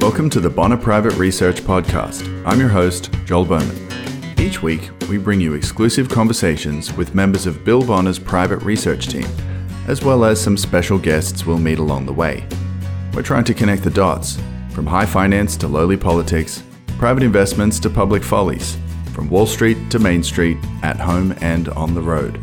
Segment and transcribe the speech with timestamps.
[0.00, 2.26] Welcome to the Bonner Private Research Podcast.
[2.46, 4.40] I'm your host, Joel Bowman.
[4.40, 9.26] Each week, we bring you exclusive conversations with members of Bill Bonner's private research team,
[9.88, 12.46] as well as some special guests we'll meet along the way.
[13.12, 14.38] We're trying to connect the dots
[14.70, 16.62] from high finance to lowly politics,
[16.96, 18.78] private investments to public follies,
[19.12, 22.40] from Wall Street to Main Street, at home and on the road.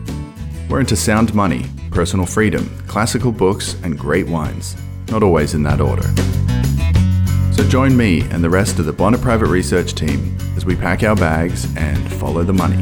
[0.70, 4.78] We're into sound money, personal freedom, classical books, and great wines,
[5.10, 6.08] not always in that order.
[7.58, 11.02] So join me and the rest of the Bonner Private Research team as we pack
[11.02, 12.76] our bags and follow the money.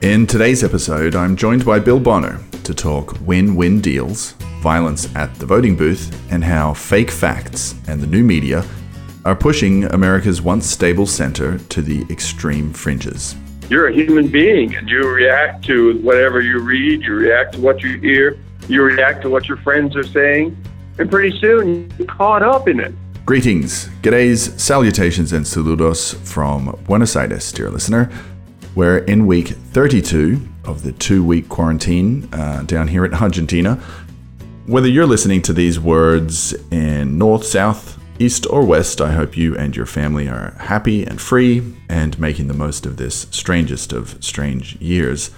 [0.00, 5.32] In today's episode, I'm joined by Bill Bonner to talk win win deals, violence at
[5.36, 8.64] the voting booth, and how fake facts and the new media
[9.24, 13.36] are pushing America's once stable center to the extreme fringes.
[13.68, 17.82] You're a human being and you react to whatever you read, you react to what
[17.82, 18.38] you hear,
[18.68, 20.56] you react to what your friends are saying,
[20.98, 22.92] and pretty soon you're caught up in it.
[23.24, 28.10] Greetings, g'days, salutations, and saludos from Buenos Aires, dear listener.
[28.74, 33.76] We're in week 32 of the two week quarantine uh, down here in Argentina.
[34.66, 39.56] Whether you're listening to these words in north, south, east, or west, I hope you
[39.56, 44.22] and your family are happy and free and making the most of this strangest of
[44.22, 45.30] strange years.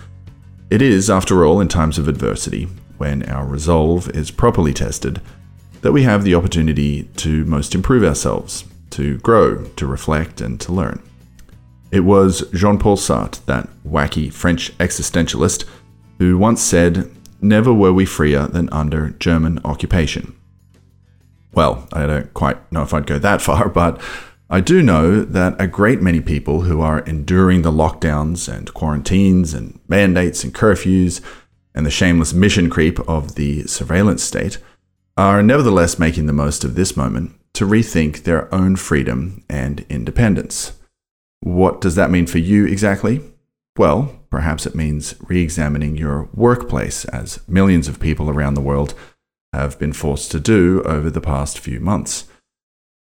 [0.70, 5.20] It is, after all, in times of adversity, when our resolve is properly tested,
[5.82, 10.72] that we have the opportunity to most improve ourselves, to grow, to reflect, and to
[10.72, 11.02] learn.
[11.90, 15.64] It was Jean Paul Sartre, that wacky French existentialist,
[16.18, 20.34] who once said, Never were we freer than under German occupation.
[21.54, 24.00] Well, I don't quite know if I'd go that far, but
[24.50, 29.54] I do know that a great many people who are enduring the lockdowns and quarantines
[29.54, 31.20] and mandates and curfews
[31.74, 34.58] and the shameless mission creep of the surveillance state
[35.16, 40.72] are nevertheless making the most of this moment to rethink their own freedom and independence.
[41.40, 43.20] What does that mean for you exactly?
[43.76, 48.94] Well, perhaps it means re examining your workplace, as millions of people around the world
[49.54, 52.24] have been forced to do over the past few months.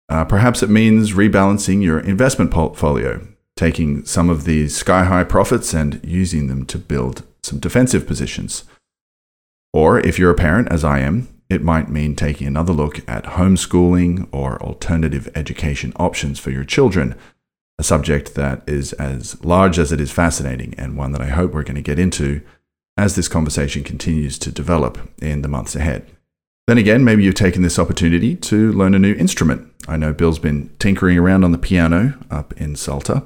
[0.08, 3.26] Uh, perhaps it means rebalancing your investment portfolio,
[3.56, 8.64] taking some of these sky high profits and using them to build some defensive positions.
[9.72, 13.24] Or if you're a parent, as I am, it might mean taking another look at
[13.24, 17.14] homeschooling or alternative education options for your children
[17.78, 21.52] a subject that is as large as it is fascinating, and one that I hope
[21.52, 22.40] we're going to get into
[22.96, 26.06] as this conversation continues to develop in the months ahead.
[26.68, 29.72] Then again, maybe you've taken this opportunity to learn a new instrument.
[29.88, 33.24] I know Bill's been tinkering around on the piano up in Salta.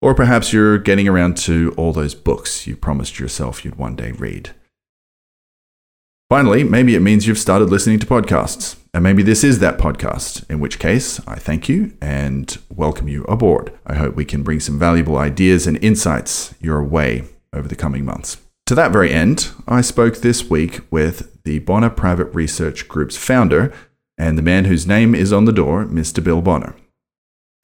[0.00, 4.12] Or perhaps you're getting around to all those books you promised yourself you'd one day
[4.12, 4.50] read.
[6.30, 8.76] Finally, maybe it means you've started listening to podcasts.
[8.94, 13.24] And maybe this is that podcast, in which case I thank you and welcome you
[13.24, 13.72] aboard.
[13.86, 18.04] I hope we can bring some valuable ideas and insights your way over the coming
[18.04, 18.38] months.
[18.66, 23.72] To that very end, I spoke this week with the Bonner Private Research Group's founder
[24.18, 26.22] and the man whose name is on the door, Mr.
[26.22, 26.74] Bill Bonner.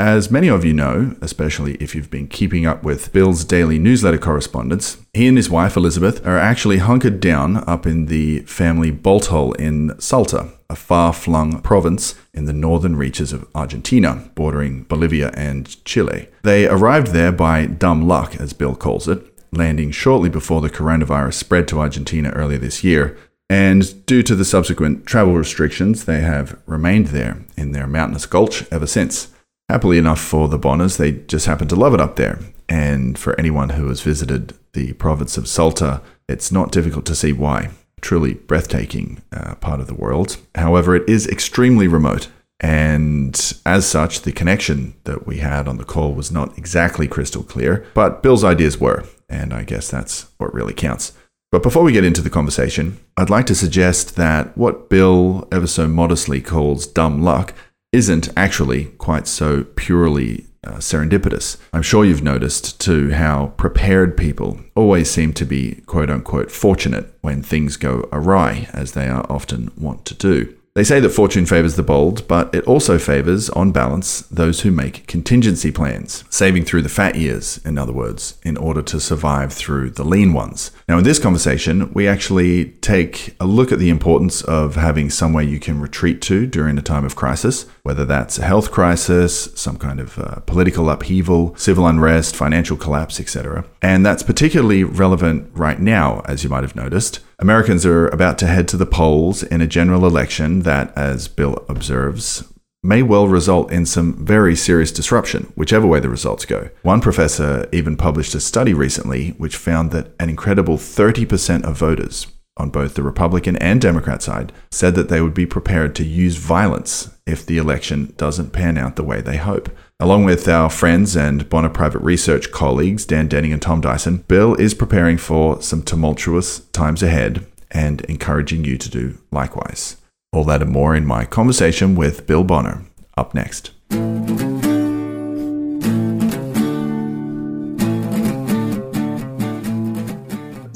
[0.00, 4.19] As many of you know, especially if you've been keeping up with Bill's daily newsletter
[4.19, 9.27] correspondence, he and his wife Elizabeth are actually hunkered down up in the family bolt
[9.27, 15.33] hole in Salta, a far flung province in the northern reaches of Argentina, bordering Bolivia
[15.34, 16.28] and Chile.
[16.44, 21.34] They arrived there by dumb luck, as Bill calls it, landing shortly before the coronavirus
[21.34, 23.19] spread to Argentina earlier this year.
[23.50, 28.70] And due to the subsequent travel restrictions, they have remained there in their mountainous gulch
[28.70, 29.28] ever since.
[29.69, 32.38] Happily enough for the Bonners, they just happen to love it up there.
[32.69, 37.32] And for anyone who has visited the province of Salta, it's not difficult to see
[37.32, 37.70] why.
[38.00, 40.37] Truly breathtaking uh, part of the world.
[40.54, 42.28] However, it is extremely remote.
[42.60, 47.43] And as such, the connection that we had on the call was not exactly crystal
[47.43, 49.05] clear, but Bill's ideas were.
[49.28, 51.12] And I guess that's what really counts.
[51.50, 55.67] But before we get into the conversation, I'd like to suggest that what Bill ever
[55.67, 57.55] so modestly calls dumb luck
[57.91, 61.56] isn't actually quite so purely uh, serendipitous.
[61.73, 67.15] I'm sure you've noticed too how prepared people always seem to be quote unquote fortunate
[67.23, 70.55] when things go awry, as they are often wont to do.
[70.78, 74.70] They say that fortune favors the bold, but it also favors, on balance, those who
[74.70, 79.52] make contingency plans, saving through the fat years, in other words, in order to survive
[79.52, 80.70] through the lean ones.
[80.88, 85.42] Now, in this conversation, we actually take a look at the importance of having somewhere
[85.42, 89.78] you can retreat to during a time of crisis, whether that's a health crisis, some
[89.78, 93.64] kind of uh, political upheaval, civil unrest, financial collapse, etc.
[93.82, 97.19] And that's particularly relevant right now, as you might have noticed.
[97.40, 101.64] Americans are about to head to the polls in a general election that, as Bill
[101.69, 102.43] observes,
[102.82, 106.69] may well result in some very serious disruption, whichever way the results go.
[106.82, 112.26] One professor even published a study recently which found that an incredible 30% of voters
[112.56, 116.37] on both the Republican and Democrat side said that they would be prepared to use
[116.37, 119.70] violence if the election doesn't pan out the way they hope.
[120.00, 124.55] Along with our friends and Bonner Private Research colleagues, Dan Denning and Tom Dyson, Bill
[124.55, 129.97] is preparing for some tumultuous times ahead and encouraging you to do likewise.
[130.33, 132.85] All that and more in my conversation with Bill Bonner.
[133.17, 133.73] Up next.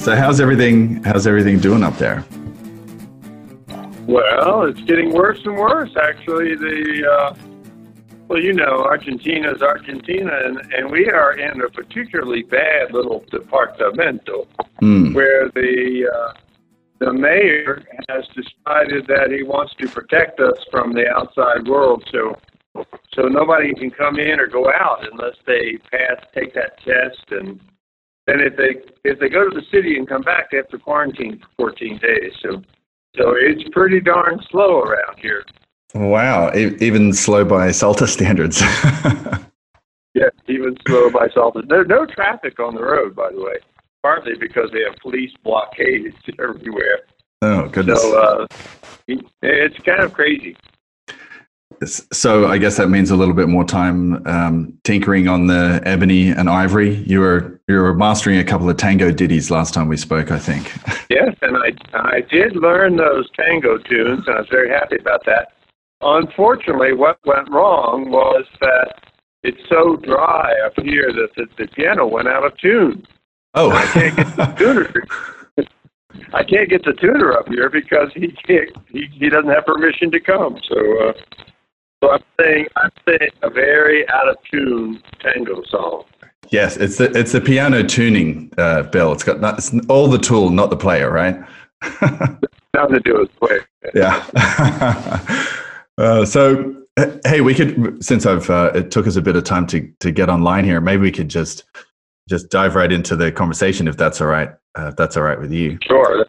[0.00, 2.24] So how's everything how's everything doing up there?
[4.08, 6.56] Well, it's getting worse and worse actually.
[6.56, 7.51] The uh
[8.32, 13.24] well, you know, Argentina is Argentina, and, and we are in a particularly bad little
[13.30, 14.46] departamento
[14.80, 15.14] Mm.
[15.14, 16.32] where the uh,
[16.98, 22.02] the mayor has decided that he wants to protect us from the outside world.
[22.10, 22.36] So
[23.14, 27.60] so nobody can come in or go out unless they pass take that test and
[28.26, 30.78] then if they if they go to the city and come back they have to
[30.78, 32.32] quarantine for 14 days.
[32.42, 32.60] So
[33.16, 35.44] so it's pretty darn slow around here.
[35.94, 38.60] Wow, e- even slow by Salta standards.
[40.14, 41.62] Yeah, even slow by Salta.
[41.66, 43.54] There's no traffic on the road, by the way.
[44.02, 47.00] Partly because they have police blockades everywhere.
[47.42, 48.02] oh goodness.
[48.02, 48.46] So uh,
[49.42, 50.56] it's kind of crazy.
[51.84, 56.28] So I guess that means a little bit more time um, tinkering on the ebony
[56.28, 56.94] and ivory.
[57.06, 60.38] You were you were mastering a couple of tango ditties last time we spoke, I
[60.38, 60.72] think.
[61.12, 65.22] Yes, and I I did learn those tango tunes, and I was very happy about
[65.26, 65.52] that.
[66.02, 68.94] Unfortunately, what went wrong was that
[69.42, 73.06] it's so dry up here that the, the piano went out of tune.
[73.54, 75.06] Oh, I can't get the tuner.
[76.34, 78.70] I can't get the tuner up here because he can't.
[78.88, 80.60] He, he doesn't have permission to come.
[80.68, 81.12] So, uh,
[82.02, 86.04] so I'm saying I'm saying a very out of tune tango song.
[86.50, 89.12] yes, it's the it's the piano tuning, uh, Bill.
[89.12, 91.36] It's got not, it's all the tool, not the player, right?
[92.74, 93.58] Nothing to do with play.
[93.94, 95.58] yeah.
[95.98, 96.74] uh, so
[97.24, 100.10] hey, we could since I've uh, it took us a bit of time to to
[100.10, 100.80] get online here.
[100.80, 101.64] Maybe we could just
[102.28, 104.50] just dive right into the conversation if that's all right.
[104.78, 105.78] Uh, if that's all right with you.
[105.82, 106.24] Sure.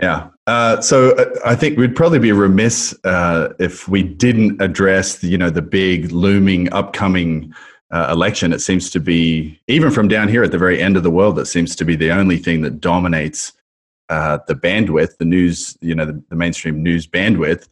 [0.00, 0.28] Yeah.
[0.46, 5.26] Uh, so uh, I think we'd probably be remiss uh, if we didn't address, the,
[5.26, 7.52] you know, the big looming upcoming
[7.90, 8.52] uh, election.
[8.52, 11.36] It seems to be, even from down here at the very end of the world,
[11.36, 13.52] that seems to be the only thing that dominates
[14.08, 17.68] uh, the bandwidth, the news, you know, the, the mainstream news bandwidth.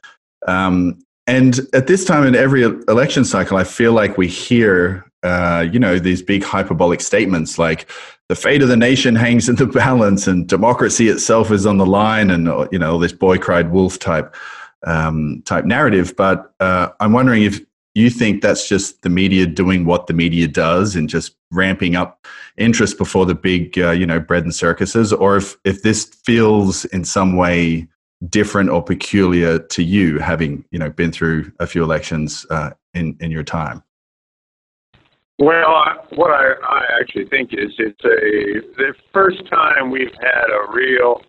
[0.49, 5.67] Um, and at this time in every election cycle, I feel like we hear, uh,
[5.71, 7.91] you know, these big hyperbolic statements like
[8.29, 11.87] the fate of the nation hangs in the balance and democracy itself is on the
[11.87, 14.35] line and, uh, you know, this boy cried wolf type,
[14.87, 16.15] um, type narrative.
[16.17, 17.61] But uh, I'm wondering if
[17.95, 22.27] you think that's just the media doing what the media does and just ramping up
[22.57, 26.85] interest before the big, uh, you know, bread and circuses, or if, if this feels
[26.87, 27.89] in some way
[28.29, 33.17] different or peculiar to you, having you know been through a few elections uh, in
[33.21, 33.83] in your time?
[35.39, 40.47] Well, I, what I, I actually think is it's a the first time we've had
[40.51, 41.21] a real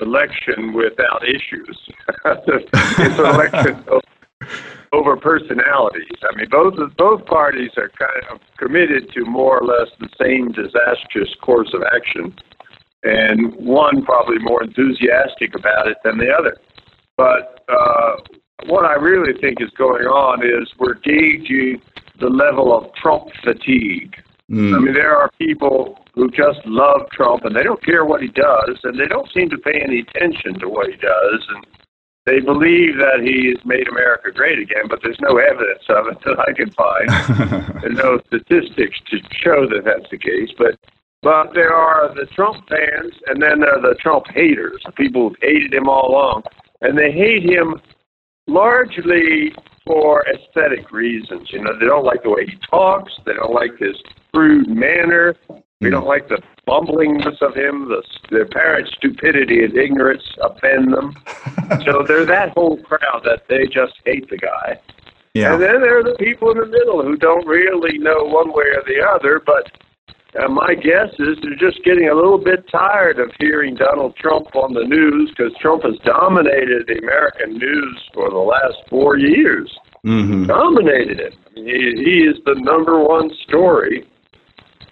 [0.00, 1.88] election without issues.
[2.24, 3.84] it's an election
[4.92, 6.18] over, personalities.
[6.30, 10.52] I mean, both both parties are kind of committed to more or less the same
[10.52, 12.34] disastrous course of action,
[13.04, 16.56] and one probably more enthusiastic about it than the other.
[17.16, 18.16] But uh,
[18.66, 21.80] what I really think is going on is we're gauging
[22.18, 24.16] the level of Trump fatigue.
[24.18, 28.20] I Mm, mean, there are people who just love Trump and they don't care what
[28.20, 31.66] he does, and they don't seem to pay any attention to what he does, and
[32.26, 36.38] they believe that he's made America great again, but there's no evidence of it that
[36.38, 37.80] I can find.
[37.82, 40.78] There's no statistics to show that that's the case, but
[41.24, 45.30] but there are the Trump fans, and then there are the Trump haters, the people
[45.30, 46.42] who've hated him all along,
[46.82, 47.80] and they hate him
[48.46, 49.54] largely
[49.86, 51.50] for aesthetic reasons.
[51.50, 53.96] You know, they don't like the way he talks, they don't like his
[54.34, 55.34] crude manner,
[55.80, 61.14] they don't like the bumblingness of him, the, the apparent stupidity and ignorance offend them.
[61.86, 64.78] so they're that whole crowd that they just hate the guy.
[65.32, 65.54] Yeah.
[65.54, 68.66] And then there are the people in the middle who don't really know one way
[68.66, 69.70] or the other, but
[70.42, 74.54] uh, my guess is they're just getting a little bit tired of hearing Donald Trump
[74.56, 79.70] on the news because Trump has dominated the American news for the last four years.
[80.04, 80.46] Mm-hmm.
[80.46, 81.34] Dominated it.
[81.56, 84.06] I mean, he, he is the number one story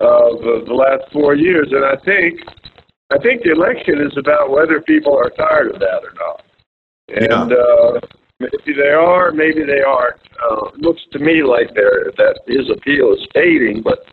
[0.01, 2.41] of uh, the last four years, and I think
[3.13, 6.45] I think the election is about whether people are tired of that or not.
[7.09, 7.57] And Yeah.
[7.59, 8.01] uh,
[8.41, 10.17] maybe they are, maybe they aren't.
[10.43, 14.07] Uh, looks to me like they're, that his appeal is fading, but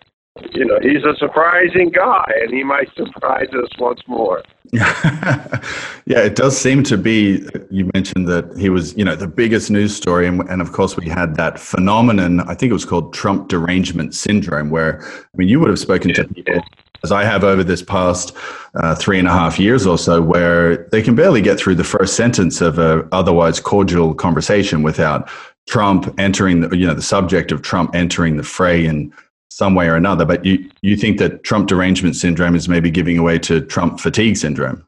[0.54, 4.44] you know he's a surprising guy, and he might surprise us once more.
[4.74, 5.60] yeah,
[6.06, 7.48] it does seem to be.
[7.70, 10.96] You mentioned that he was, you know, the biggest news story, and, and of course
[10.96, 12.42] we had that phenomenon.
[12.42, 16.14] I think it was called Trump derangement syndrome, where I mean, you would have spoken
[16.14, 16.62] to people Yeah.
[17.04, 18.36] as I have over this past
[18.76, 21.84] uh, three and a half years or so, where they can barely get through the
[21.84, 25.30] first sentence of a otherwise cordial conversation without
[25.68, 29.12] Trump entering, the, you know, the subject of Trump entering the fray in
[29.50, 30.26] some way or another.
[30.26, 34.38] But you, you think that Trump derangement syndrome is maybe giving away to Trump fatigue
[34.38, 34.86] syndrome?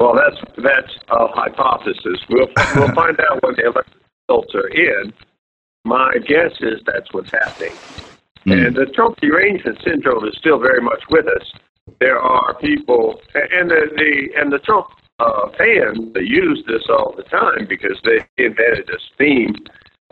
[0.00, 2.20] Well, that's that's a hypothesis.
[2.28, 5.12] We'll we'll find out when the election results are in.
[5.84, 7.72] My guess is that's what's happening.
[8.46, 8.66] Mm.
[8.66, 11.52] And the Trump derangement syndrome is still very much with us.
[12.00, 14.86] There are people, and the, the and the Trump
[15.18, 19.54] uh, fans that use this all the time because they invented this theme.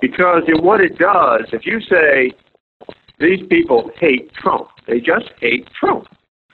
[0.01, 2.33] Because what it does, if you say
[3.19, 6.07] these people hate Trump, they just hate Trump.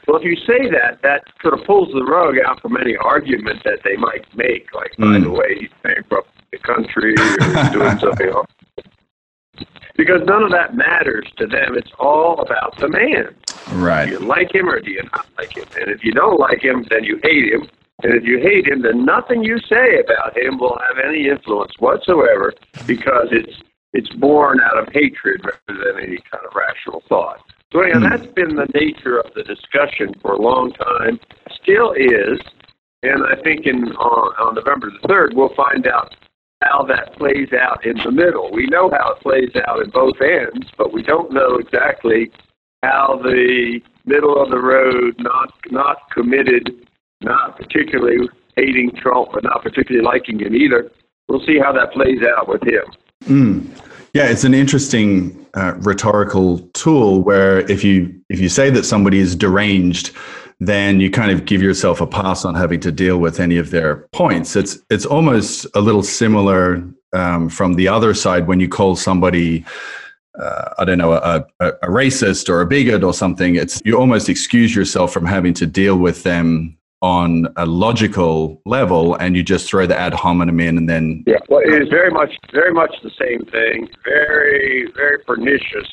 [0.06, 3.62] Well, if you say that, that sort of pulls the rug out from any argument
[3.64, 5.24] that they might make, like, by Mm.
[5.24, 8.46] the way, he's bankrupting the country or he's doing something else.
[9.96, 11.76] Because none of that matters to them.
[11.76, 13.34] It's all about the man.
[13.74, 14.06] Right.
[14.06, 15.66] Do you like him or do you not like him?
[15.78, 17.68] And if you don't like him, then you hate him.
[18.02, 21.72] And if you hate him, then nothing you say about him will have any influence
[21.78, 22.54] whatsoever
[22.86, 23.52] because it's
[23.92, 27.40] it's born out of hatred rather than any kind of rational thought.
[27.72, 28.08] So anyhow, Hmm.
[28.08, 31.20] that's been the nature of the discussion for a long time,
[31.50, 32.40] still is,
[33.02, 36.14] and I think in on, on November the third we'll find out
[36.62, 38.50] how that plays out in the middle.
[38.52, 42.30] We know how it plays out in both ends, but we don't know exactly
[42.82, 46.86] how the middle of the road, not not committed,
[47.22, 50.90] not particularly hating Trump, but not particularly liking him either.
[51.30, 52.82] We'll see how that plays out with him.
[53.26, 53.70] Mm.
[54.14, 59.20] Yeah, it's an interesting uh, rhetorical tool where if you if you say that somebody
[59.20, 60.10] is deranged,
[60.58, 63.70] then you kind of give yourself a pass on having to deal with any of
[63.70, 64.56] their points.
[64.56, 66.82] It's it's almost a little similar
[67.12, 69.64] um, from the other side when you call somebody.
[70.36, 73.54] Uh, I don't know, a, a, a racist or a bigot or something.
[73.54, 79.14] It's you almost excuse yourself from having to deal with them on a logical level,
[79.14, 82.10] and you just throw the ad hominem in, and then Yeah, well, it is very
[82.10, 83.88] much, very much the same thing.
[84.04, 85.88] Very, very pernicious.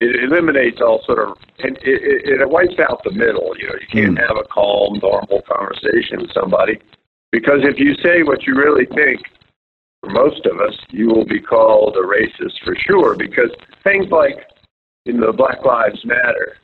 [0.00, 3.54] It eliminates all sort of, and it, it, wipes out the middle.
[3.58, 4.26] You know, you can't hmm.
[4.26, 6.80] have a calm, normal conversation with somebody
[7.32, 9.20] because if you say what you really think,
[10.02, 13.14] for most of us, you will be called a racist for sure.
[13.14, 13.50] Because
[13.84, 14.46] things like,
[15.04, 16.56] you know, Black Lives Matter,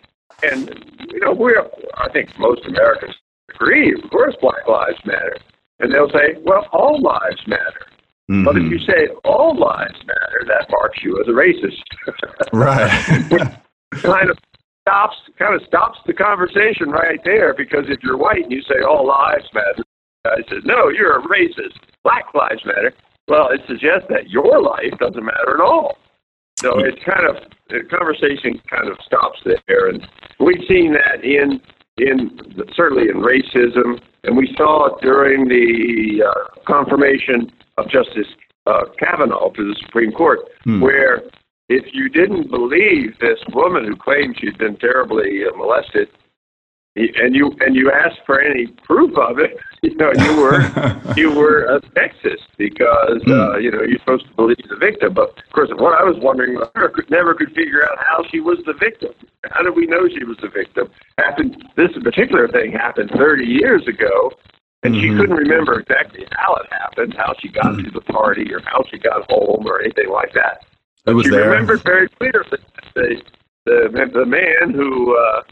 [0.42, 0.68] and
[1.12, 1.60] you know, we're,
[1.98, 3.14] I think most Americans
[3.60, 3.92] agree.
[4.02, 5.36] Of course, Black Lives Matter,
[5.80, 7.86] and they'll say, well, all lives matter.
[8.28, 8.70] But if Mhm.
[8.70, 11.80] you say all lives matter, that marks you as a racist.
[12.52, 12.90] right.
[14.02, 14.38] kind of
[14.82, 18.80] stops kind of stops the conversation right there because if you're white and you say
[18.82, 19.84] all lives matter,
[20.24, 21.76] I says no, you're a racist.
[22.02, 22.92] Black lives matter.
[23.28, 25.96] Well, it suggests that your life doesn't matter at all.
[26.58, 27.36] So it's kind of
[27.68, 30.06] the conversation kind of stops there, and
[30.40, 31.60] we've seen that in
[31.98, 32.38] in
[32.74, 38.28] certainly in racism, and we saw it during the uh, confirmation of Justice
[38.66, 40.80] uh, Kavanaugh to the Supreme Court, Hmm.
[40.80, 41.22] where
[41.68, 46.08] if you didn't believe this woman who claimed she'd been terribly uh, molested,
[46.96, 49.56] and you and you asked for any proof of it,
[49.90, 50.60] you know you were
[51.16, 55.14] you were a sexist because uh, you know you're supposed to believe the victim.
[55.14, 58.24] But of course, what I was wondering, I never could, never could figure out how
[58.30, 59.12] she was the victim.
[59.50, 60.90] How did we know she was the victim?
[61.18, 61.64] Happened.
[61.76, 64.32] This particular thing happened 30 years ago,
[64.82, 65.18] and she Mhm.
[65.20, 68.98] couldn't remember exactly how it happened, how she got to the party, or how she
[68.98, 70.64] got home, or anything like that.
[71.06, 71.48] It was she there.
[71.50, 72.58] remembered very clearly
[72.94, 73.22] the
[73.64, 75.42] the, the man who uh,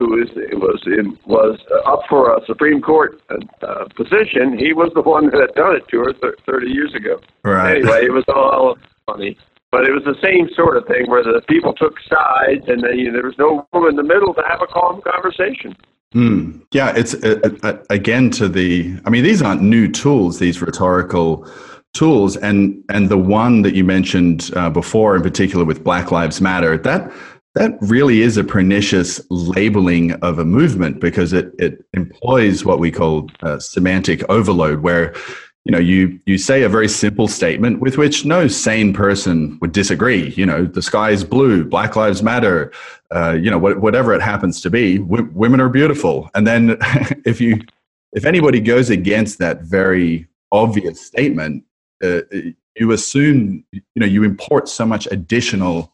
[0.00, 4.58] who is was in was uh, up for a Supreme Court uh, position.
[4.58, 7.20] He was the one that had done it to her th- thirty years ago.
[7.44, 7.76] Right.
[7.76, 8.76] Anyway, it was all
[9.06, 9.36] funny.
[9.70, 12.98] but it was the same sort of thing where the people took sides, and then
[12.98, 15.76] you know, there was no room in the middle to have a calm conversation.
[16.14, 16.62] Mm.
[16.72, 18.98] Yeah, it's uh, uh, again to the.
[19.04, 21.46] I mean, these aren't new tools; these rhetorical
[21.92, 26.40] tools, and and the one that you mentioned uh, before, in particular with Black Lives
[26.40, 27.12] Matter, that
[27.54, 32.90] that really is a pernicious labeling of a movement because it it employs what we
[32.90, 35.14] call uh, semantic overload, where
[35.64, 39.72] you know you you say a very simple statement with which no sane person would
[39.72, 40.30] disagree.
[40.30, 42.72] You know the sky is blue black lives matter
[43.10, 46.30] uh, you know wh- whatever it happens to be w- women are beautiful.
[46.34, 46.76] And then
[47.26, 47.60] if you
[48.12, 51.64] if anybody goes against that very obvious statement
[52.02, 52.20] uh,
[52.76, 55.92] you assume you know you import so much additional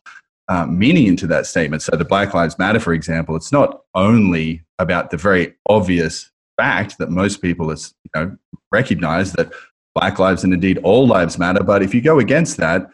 [0.49, 4.63] uh, meaning into that statement so the black lives matter for example it's not only
[4.79, 8.37] about the very obvious fact that most people is, you know,
[8.73, 9.53] recognize that
[9.95, 11.63] Black lives and indeed all lives matter.
[11.63, 12.91] But if you go against that,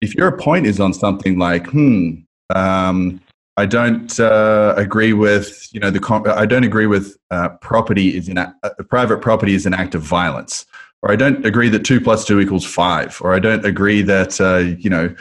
[0.00, 2.14] if your point is on something like, hmm,
[2.54, 3.20] um,
[3.56, 8.28] I don't uh, agree with, you know, the I don't agree with uh, property is
[8.28, 8.52] in uh,
[8.88, 10.66] private property is an act of violence,
[11.02, 14.40] or I don't agree that two plus two equals five, or I don't agree that,
[14.40, 15.14] uh, you know,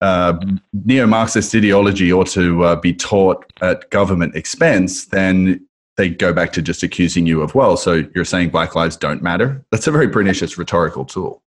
[0.00, 0.38] uh,
[0.72, 5.66] neo-Marxist ideology ought to uh, be taught at government expense, then
[5.96, 9.22] they go back to just accusing you of, well, so you're saying black lives don't
[9.22, 9.64] matter?
[9.70, 11.42] That's a very pernicious rhetorical tool.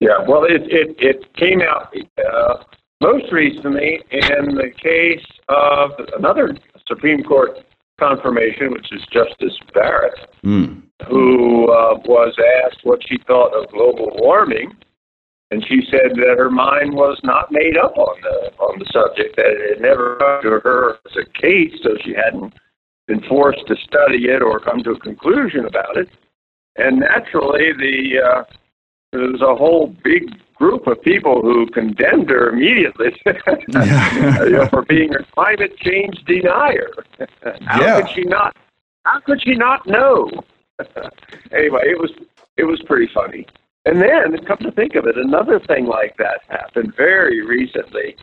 [0.00, 2.64] Yeah, well, it, it, it came out uh,
[3.00, 6.56] most recently in the case of another
[6.88, 7.58] Supreme Court
[8.00, 10.82] confirmation, which is Justice Barrett, mm.
[11.08, 14.76] who uh, was asked what she thought of global warming.
[15.52, 19.36] And she said that her mind was not made up on the on the subject;
[19.36, 22.54] that it had never come to her as a case, so she hadn't
[23.06, 26.08] been forced to study it or come to a conclusion about it.
[26.76, 28.44] And naturally, the uh,
[29.12, 35.14] there's a whole big group of people who condemned her immediately you know, for being
[35.14, 36.88] a climate change denier.
[37.66, 38.00] how yeah.
[38.00, 38.56] could she not?
[39.04, 40.30] How could she not know?
[41.52, 42.10] anyway, it was
[42.56, 43.46] it was pretty funny.
[43.84, 48.16] And then, come to think of it, another thing like that happened very recently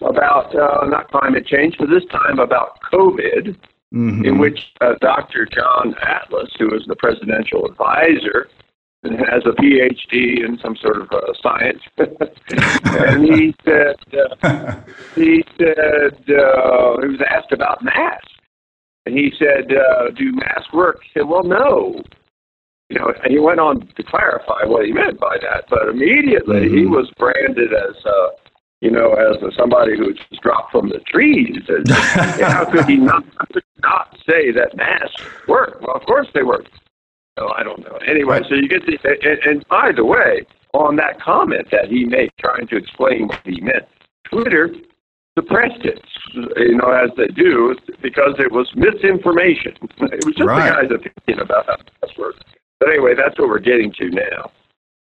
[0.00, 3.56] about uh, not climate change, but this time about COVID
[3.94, 4.24] mm-hmm.
[4.24, 5.46] in which uh, Dr.
[5.46, 8.48] John Atlas, who is the presidential advisor,
[9.04, 13.96] and has a PhD in some sort of uh, science, and he said
[14.42, 14.80] uh,
[15.14, 18.32] he said uh, he was asked about masks,
[19.06, 22.02] and he said, uh, "Do masks work?" He said, "Well, no."
[22.90, 26.66] You know, and he went on to clarify what he meant by that, but immediately
[26.66, 26.76] mm-hmm.
[26.76, 28.28] he was branded as uh,
[28.84, 31.62] you know, as a, somebody who just dropped from the trees.
[31.68, 33.24] And, how could he not,
[33.82, 35.80] not say that masks work?
[35.80, 36.66] Well, of course they work.
[37.38, 37.98] No, I don't know.
[38.06, 40.42] Anyway, so you get the, and, and by the way,
[40.74, 43.86] on that comment that he made trying to explain what he meant,
[44.24, 44.68] Twitter
[45.36, 49.74] suppressed it, you know, as they do, because it was misinformation.
[50.12, 50.82] It was just right.
[50.82, 52.36] the guy's opinion about how masks work.
[52.84, 54.50] But anyway, that's what we're getting to now.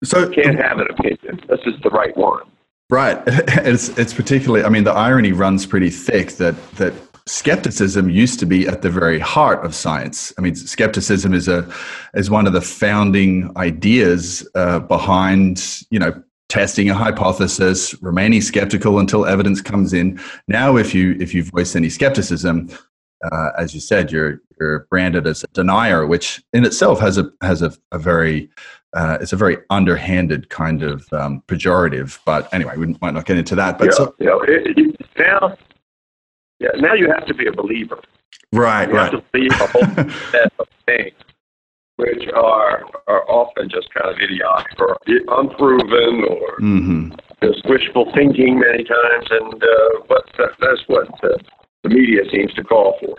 [0.02, 1.42] So you can't have an opinion.
[1.46, 2.44] This is the right one.
[2.88, 3.22] Right.
[3.66, 4.64] It's it's particularly.
[4.64, 6.94] I mean, the irony runs pretty thick that that
[7.26, 10.32] skepticism used to be at the very heart of science.
[10.38, 11.70] I mean, skepticism is a
[12.14, 19.00] is one of the founding ideas uh, behind you know testing a hypothesis, remaining skeptical
[19.00, 20.18] until evidence comes in.
[20.48, 22.70] Now, if you if you voice any skepticism,
[23.24, 27.30] uh, as you said, you're you're branded as a denier, which in itself has a
[27.42, 28.48] has a, a very
[28.94, 32.18] uh, it's a very underhanded kind of um, pejorative.
[32.24, 33.78] But anyway, we might not get into that.
[33.78, 35.56] But yeah, so, yeah, it, it, now,
[36.58, 38.00] yeah, now you have to be a believer.
[38.52, 39.12] Right, you right.
[39.12, 41.14] have to believe a whole set of things,
[41.96, 47.10] which are are often just kind of idiotic or unproven or mm-hmm.
[47.42, 49.26] just wishful thinking many times.
[49.30, 51.38] And uh, but that, that's what the,
[51.88, 53.16] the media seems to call for.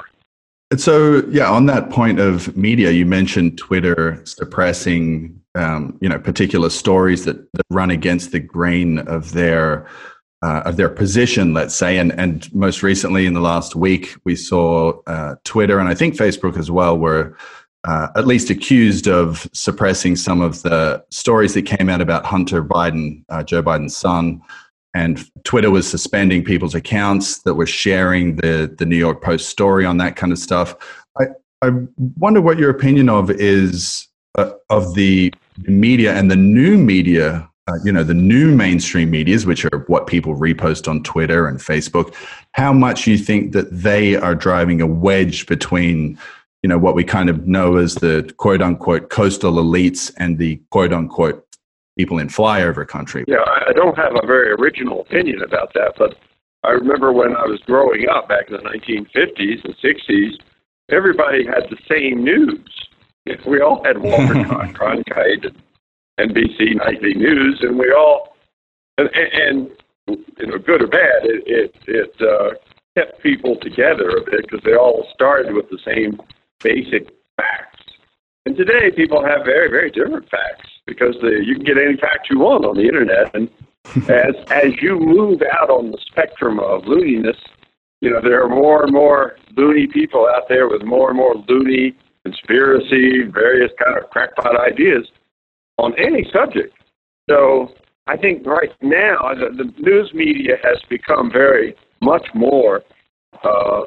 [0.77, 6.69] So yeah, on that point of media, you mentioned Twitter suppressing, um, you know, particular
[6.69, 9.87] stories that, that, run against the grain of their
[10.43, 11.97] uh, of their position, let's say.
[11.97, 16.15] And and most recently, in the last week, we saw uh, Twitter and I think
[16.15, 17.37] Facebook as well were
[17.85, 22.61] uh, at least accused of suppressing some of the stories that came out about Hunter
[22.61, 24.41] Biden, uh, Joe Biden's son
[24.93, 29.85] and Twitter was suspending people's accounts that were sharing the the New York Post story
[29.85, 30.75] on that kind of stuff.
[31.19, 31.25] I
[31.61, 31.71] I
[32.17, 37.49] wonder what your opinion of is uh, of the media and the new media.
[37.69, 41.59] Uh, you know the new mainstream medias, which are what people repost on Twitter and
[41.59, 42.15] Facebook.
[42.53, 46.17] How much you think that they are driving a wedge between
[46.63, 50.61] you know what we kind of know as the quote unquote coastal elites and the
[50.71, 51.46] quote unquote
[51.97, 53.25] people in flyover country.
[53.27, 56.15] Yeah, I don't have a very original opinion about that, but
[56.63, 60.33] I remember when I was growing up back in the 1950s and 60s,
[60.89, 62.59] everybody had the same news.
[63.45, 64.35] We all had Walter
[64.73, 65.51] Cronkite
[66.17, 68.37] and NBC Nightly News, and we all,
[68.97, 69.69] and, and
[70.07, 72.55] you know, good or bad, it it, it uh,
[72.95, 76.21] kept people together a bit because they all started with the same
[76.63, 77.83] basic facts.
[78.45, 82.29] And today, people have very, very different facts because the, you can get any fact
[82.29, 83.33] you want on the internet.
[83.35, 83.49] And
[84.09, 87.37] as as you move out on the spectrum of looniness,
[88.01, 91.35] you know there are more and more loony people out there with more and more
[91.47, 91.95] loony
[92.25, 95.07] conspiracy, various kind of crackpot ideas
[95.77, 96.73] on any subject.
[97.29, 97.73] So
[98.07, 102.83] I think right now the, the news media has become very much more
[103.43, 103.83] uh,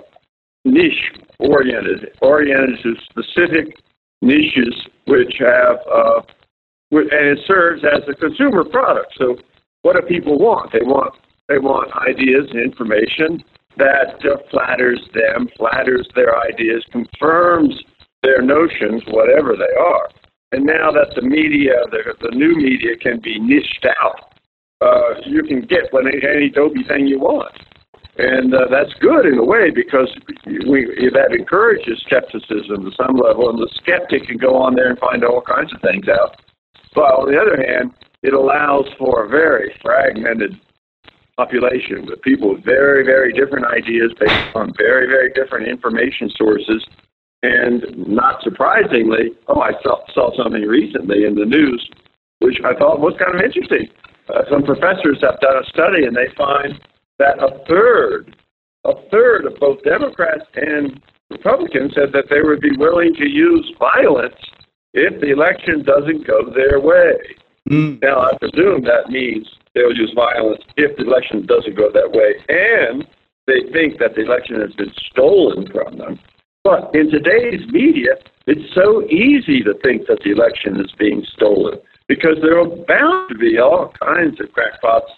[0.65, 3.79] niche oriented, oriented to specific
[4.23, 4.75] niches
[5.07, 6.23] which have, uh,
[6.91, 9.15] and it serves as a consumer product.
[9.17, 9.37] So
[9.83, 10.73] what do people want?
[10.73, 11.15] They want
[11.49, 13.43] they want ideas and information
[13.77, 17.75] that uh, flatters them, flatters their ideas, confirms
[18.23, 20.09] their notions, whatever they are.
[20.53, 24.35] And now that the media, the, the new media, can be niched out,
[24.81, 27.55] uh, you can get any, any dopey thing you want.
[28.19, 30.11] And uh, that's good in a way because
[30.47, 34.99] we, that encourages skepticism to some level, and the skeptic can go on there and
[34.99, 36.37] find all kinds of things out.
[36.95, 40.59] But on the other hand, it allows for a very fragmented
[41.37, 46.85] population with people with very, very different ideas based on very, very different information sources.
[47.43, 51.91] And not surprisingly, oh, I saw, saw something recently in the news
[52.41, 53.89] which I thought was kind of interesting.
[54.29, 56.81] Uh, some professors have done a study and they find
[57.19, 58.35] that a third,
[58.85, 61.01] a third of both Democrats and
[61.31, 64.41] Republicans said that they would be willing to use violence
[64.95, 67.19] if the election doesn't go their way.
[67.69, 68.03] Mm.
[68.03, 72.35] Now, I presume that means they'll use violence if the election doesn't go that way,
[72.49, 73.07] and
[73.47, 76.19] they think that the election has been stolen from them.
[76.65, 81.79] But in today's media, it's so easy to think that the election is being stolen
[82.09, 85.11] because there are bound to be all kinds of crackpots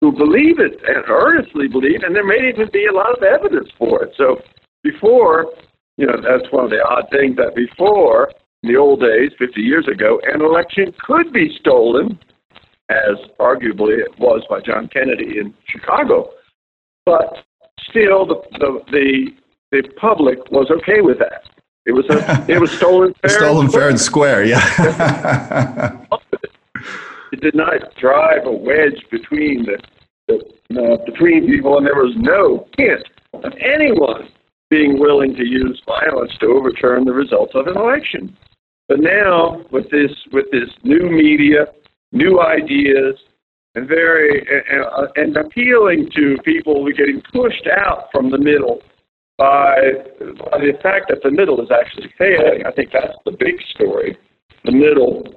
[0.00, 3.70] who believe it and earnestly believe, and there may even be a lot of evidence
[3.78, 4.12] for it.
[4.16, 4.40] So
[4.82, 5.46] before,
[5.96, 8.30] you know, that's one of the odd things that before,
[8.66, 12.18] in the old days, 50 years ago, an election could be stolen,
[12.88, 16.30] as arguably it was by John Kennedy in Chicago.
[17.04, 17.44] But
[17.88, 19.26] still, the, the, the,
[19.70, 21.44] the public was okay with that.
[21.84, 23.30] It was a, it was stolen fair.
[23.30, 24.58] stolen fair and square, yeah.
[27.32, 29.78] it did not drive a wedge between the,
[30.26, 30.34] the
[30.74, 34.28] uh, between people, and there was no hint of anyone
[34.68, 38.36] being willing to use violence to overturn the results of an election.
[38.88, 41.66] But now, with this with this new media,
[42.12, 43.16] new ideas,
[43.74, 48.80] and very uh, and appealing to people who are getting pushed out from the middle
[49.38, 49.76] by,
[50.50, 52.64] by the fact that the middle is actually failing.
[52.64, 54.16] I think that's the big story.
[54.64, 55.34] The middle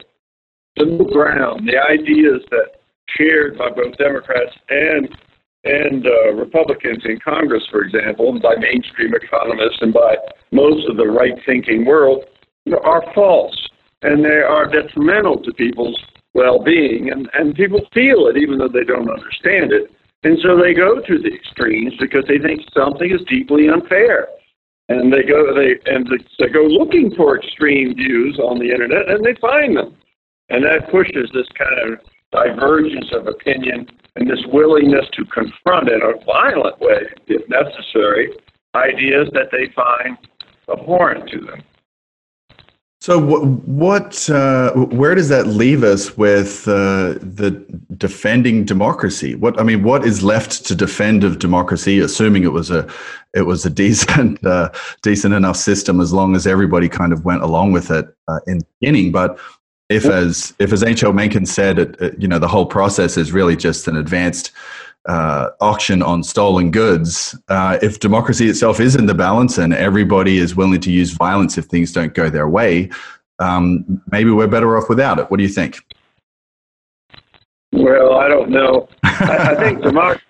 [0.77, 2.79] the middle ground, the ideas that
[3.17, 5.09] shared by both Democrats and
[5.65, 10.15] and uh, Republicans in Congress, for example, and by mainstream economists and by
[10.51, 12.23] most of the right-thinking world,
[12.83, 13.67] are false
[14.01, 15.99] and they are detrimental to people's
[16.33, 19.91] well-being, and and people feel it even though they don't understand it,
[20.23, 24.27] and so they go to the extremes because they think something is deeply unfair.
[24.89, 26.07] And they go they and
[26.39, 29.95] they go looking for extreme views on the internet, and they find them.
[30.49, 31.99] And that pushes this kind of
[32.31, 38.31] divergence of opinion and this willingness to confront in a violent way, if necessary,
[38.75, 40.17] ideas that they find
[40.71, 41.61] abhorrent to them.
[43.01, 47.51] So, what, uh, where does that leave us with uh, the
[47.95, 49.35] defending democracy?
[49.35, 52.85] What I mean, what is left to defend of democracy, assuming it was a,
[53.33, 57.41] it was a decent, uh, decent enough system, as long as everybody kind of went
[57.41, 59.13] along with it uh, in the beginning.
[59.13, 59.39] But
[59.87, 61.13] if as if as H.L.
[61.13, 64.51] Mencken said, it, it, you know, the whole process is really just an advanced
[65.07, 67.37] uh, auction on stolen goods.
[67.47, 71.57] Uh, if democracy itself is in the balance and everybody is willing to use violence
[71.57, 72.89] if things don't go their way,
[73.39, 75.29] um, maybe we're better off without it.
[75.31, 75.79] What do you think?
[77.71, 78.89] Well, I don't know.
[79.03, 80.23] I, I think democracy.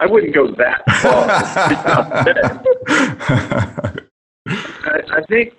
[0.00, 1.30] I wouldn't go that far.
[4.46, 5.54] I, I think,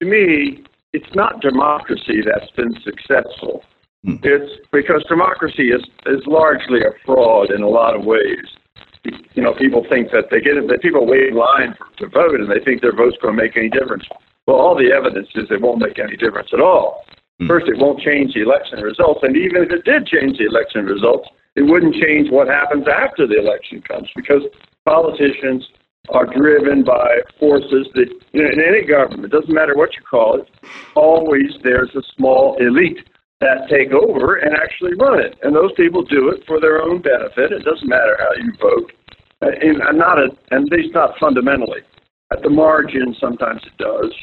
[0.00, 3.64] to me, it's not democracy that's been successful.
[4.04, 4.16] Hmm.
[4.22, 8.46] It's because democracy is, is largely a fraud in a lot of ways.
[9.34, 12.40] You know, people think that they get that people wait in line for, to vote
[12.40, 14.04] and they think their vote's going to make any difference.
[14.46, 17.04] Well, all the evidence is it won't make any difference at all.
[17.40, 17.48] Mm.
[17.48, 20.84] First, it won't change the election results, and even if it did change the election
[20.86, 24.42] results, it wouldn't change what happens after the election comes because
[24.84, 25.68] politicians
[26.10, 30.40] are driven by forces that you know, in any government, doesn't matter what you call
[30.40, 30.48] it,
[30.94, 33.06] always there's a small elite
[33.42, 35.36] that take over and actually run it.
[35.42, 37.52] And those people do it for their own benefit.
[37.52, 38.92] It doesn't matter how you vote.
[39.42, 41.80] And not a, at least not fundamentally.
[42.32, 44.14] At the margin, sometimes it does.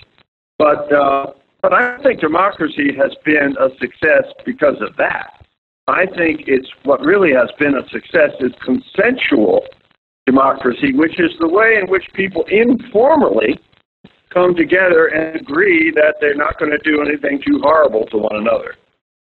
[0.57, 5.45] But uh, but I think democracy has been a success because of that.
[5.87, 9.65] I think it's what really has been a success is consensual
[10.25, 13.59] democracy, which is the way in which people informally
[14.29, 18.35] come together and agree that they're not going to do anything too horrible to one
[18.35, 18.75] another.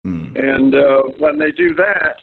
[0.05, 0.37] Mm.
[0.37, 2.21] And uh, when they do that,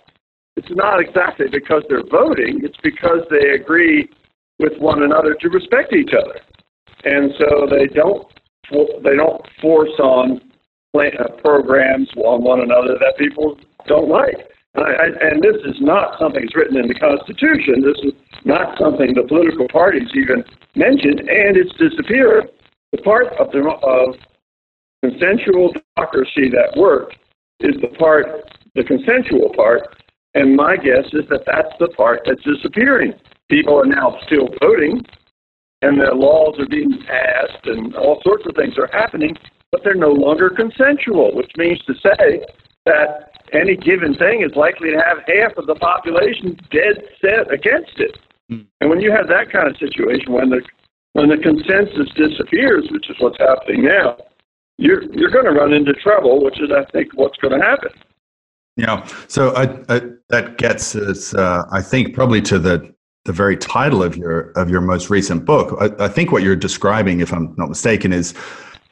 [0.57, 4.09] it's not exactly because they're voting, it's because they agree
[4.59, 6.41] with one another to respect each other.
[7.05, 8.29] And so they don't
[9.03, 10.41] they don't force on
[10.95, 14.37] uh, programs on one another that people don't like.
[14.75, 17.83] And, I, and this is not something that's written in the Constitution.
[17.83, 18.13] This is
[18.45, 20.45] not something the political parties even
[20.77, 22.49] mentioned, and it's disappeared.
[22.93, 24.15] The part of, the, of
[25.03, 27.17] consensual democracy that worked
[27.63, 28.27] is the part,
[28.75, 29.97] the consensual part,
[30.35, 33.13] and my guess is that that's the part that's disappearing.
[33.51, 35.03] People are now still voting,
[35.83, 39.37] and the laws are being passed, and all sorts of things are happening,
[39.71, 42.45] but they're no longer consensual, which means to say
[42.87, 47.99] that any given thing is likely to have half of the population dead set against
[47.99, 48.17] it.
[48.51, 48.67] Mm.
[48.81, 50.63] And when you have that kind of situation, when the
[51.13, 54.17] when the consensus disappears, which is what's happening now,
[54.83, 57.91] you're you're going to run into trouble, which is I think what's going to happen.
[58.77, 59.07] Yeah.
[59.29, 59.65] So I,
[59.95, 62.93] I, that gets us, uh, I think, probably to the
[63.25, 65.77] the very title of your of your most recent book.
[65.81, 68.35] I, I, think what you're describing, if I'm not mistaken, is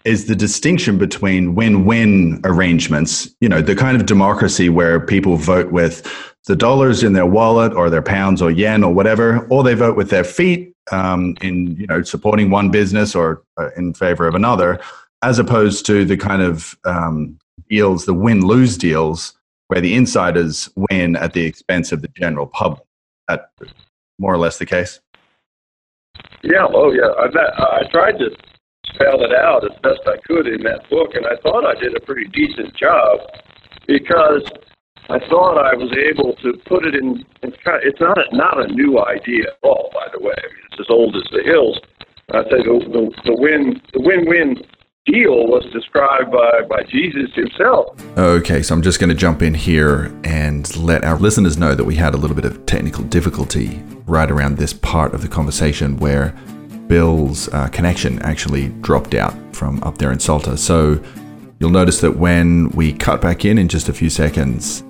[0.05, 3.29] is the distinction between win-win arrangements.
[3.41, 6.07] You know, the kind of democracy where people vote with
[6.47, 9.97] the dollars in their wallet or their pounds or yen or whatever, or they vote
[9.97, 14.35] with their feet um, in you know supporting one business or uh, in favor of
[14.35, 14.79] another,
[15.23, 19.35] as opposed to the kind of um, deals, the win-lose deals,
[19.69, 22.83] where the insiders win at the expense of the general public.
[23.29, 23.51] That
[24.19, 25.01] more or less the case?
[26.43, 27.09] Yeah, oh yeah.
[27.19, 28.31] I, I tried to
[28.95, 31.97] spell it out as best I could in that book, and I thought I did
[31.97, 33.21] a pretty decent job
[33.87, 34.43] because
[35.09, 37.25] I thought I was able to put it in.
[37.43, 40.35] It's, kind of, it's not a, not a new idea at all, by the way.
[40.37, 41.79] I mean, it's as old as the hills.
[42.33, 44.57] I say the, the, the win the win-win
[45.13, 47.97] was described by, by Jesus himself.
[48.17, 51.85] Okay, so I'm just going to jump in here and let our listeners know that
[51.85, 55.97] we had a little bit of technical difficulty right around this part of the conversation
[55.99, 56.35] where
[56.87, 60.57] Bill's uh, connection actually dropped out from up there in Salta.
[60.57, 61.03] So
[61.59, 64.83] you'll notice that when we cut back in in just a few seconds,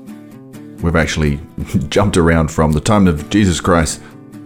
[0.83, 1.41] we've actually
[1.89, 4.01] jumped around from the time of Jesus Christ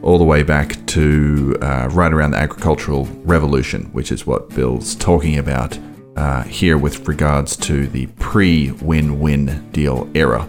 [0.05, 4.95] all the way back to uh, right around the agricultural revolution, which is what Bill's
[4.95, 5.79] talking about
[6.17, 10.49] uh, here with regards to the pre win win deal era.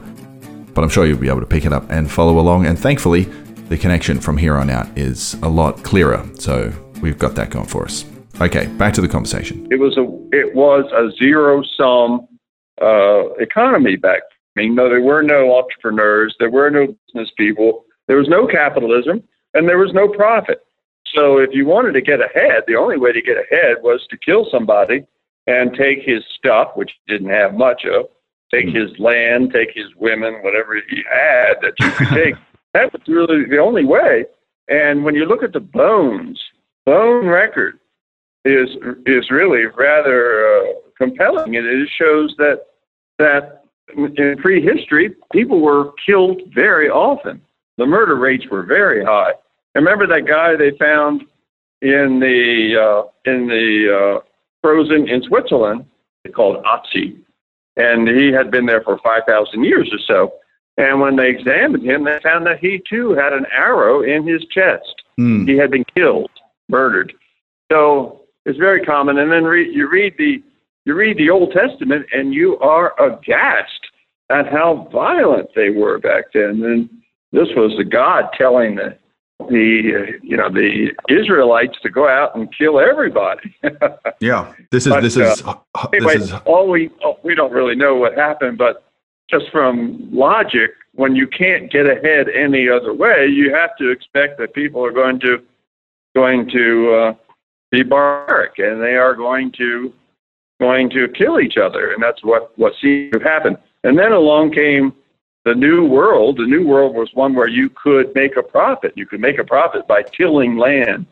[0.74, 2.66] But I'm sure you'll be able to pick it up and follow along.
[2.66, 3.24] And thankfully,
[3.70, 6.28] the connection from here on out is a lot clearer.
[6.38, 8.04] So we've got that going for us.
[8.42, 9.66] Okay, back to the conversation.
[9.72, 10.04] It was a
[10.36, 12.28] it was a zero sum
[12.82, 14.22] uh, economy back.
[14.58, 18.48] I mean, no, there were no entrepreneurs, there were no business people, there was no
[18.48, 19.24] capitalism
[19.56, 20.64] and there was no profit.
[21.16, 24.18] So if you wanted to get ahead, the only way to get ahead was to
[24.18, 25.06] kill somebody
[25.48, 28.08] and take his stuff, which he didn't have much of,
[28.52, 28.76] take mm.
[28.76, 32.36] his land, take his women, whatever he had that you could take.
[32.74, 34.26] that was really the only way.
[34.68, 36.42] And when you look at the bones,
[36.86, 37.80] bone record
[38.44, 38.70] is
[39.06, 41.54] is really rather uh, compelling.
[41.54, 42.66] It, it shows that
[43.20, 43.64] that
[43.96, 47.42] in prehistory, people were killed very often.
[47.78, 49.34] The murder rates were very high.
[49.76, 51.22] Remember that guy they found
[51.82, 54.20] in the uh, in the uh,
[54.62, 55.86] frozen in Switzerland
[56.24, 57.18] they called Otzi,
[57.76, 60.34] and he had been there for five thousand years or so.
[60.78, 64.44] And when they examined him, they found that he too had an arrow in his
[64.52, 65.04] chest.
[65.18, 65.48] Mm.
[65.48, 66.30] He had been killed,
[66.68, 67.14] murdered.
[67.72, 69.18] So it's very common.
[69.18, 70.44] And then re- you read the
[70.86, 73.88] you read the Old Testament, and you are aghast
[74.30, 76.64] at how violent they were back then.
[76.64, 76.90] And
[77.32, 78.98] this was the God telling the
[79.40, 79.48] the
[79.96, 83.56] uh, you know the Israelites to go out and kill everybody.
[84.20, 85.56] yeah, this is but, this is uh,
[85.94, 86.18] anyway.
[86.18, 86.34] This is...
[86.46, 86.90] All we
[87.24, 88.84] we don't really know what happened, but
[89.30, 94.38] just from logic, when you can't get ahead any other way, you have to expect
[94.38, 95.44] that people are going to
[96.16, 97.14] going to uh,
[97.72, 99.94] be barbaric, and they are going to
[100.62, 103.58] going to kill each other, and that's what what seemed to happen.
[103.84, 104.94] And then along came
[105.46, 106.38] the new world.
[106.38, 108.94] The new world was one where you could make a profit.
[108.96, 111.06] You could make a profit by tilling land,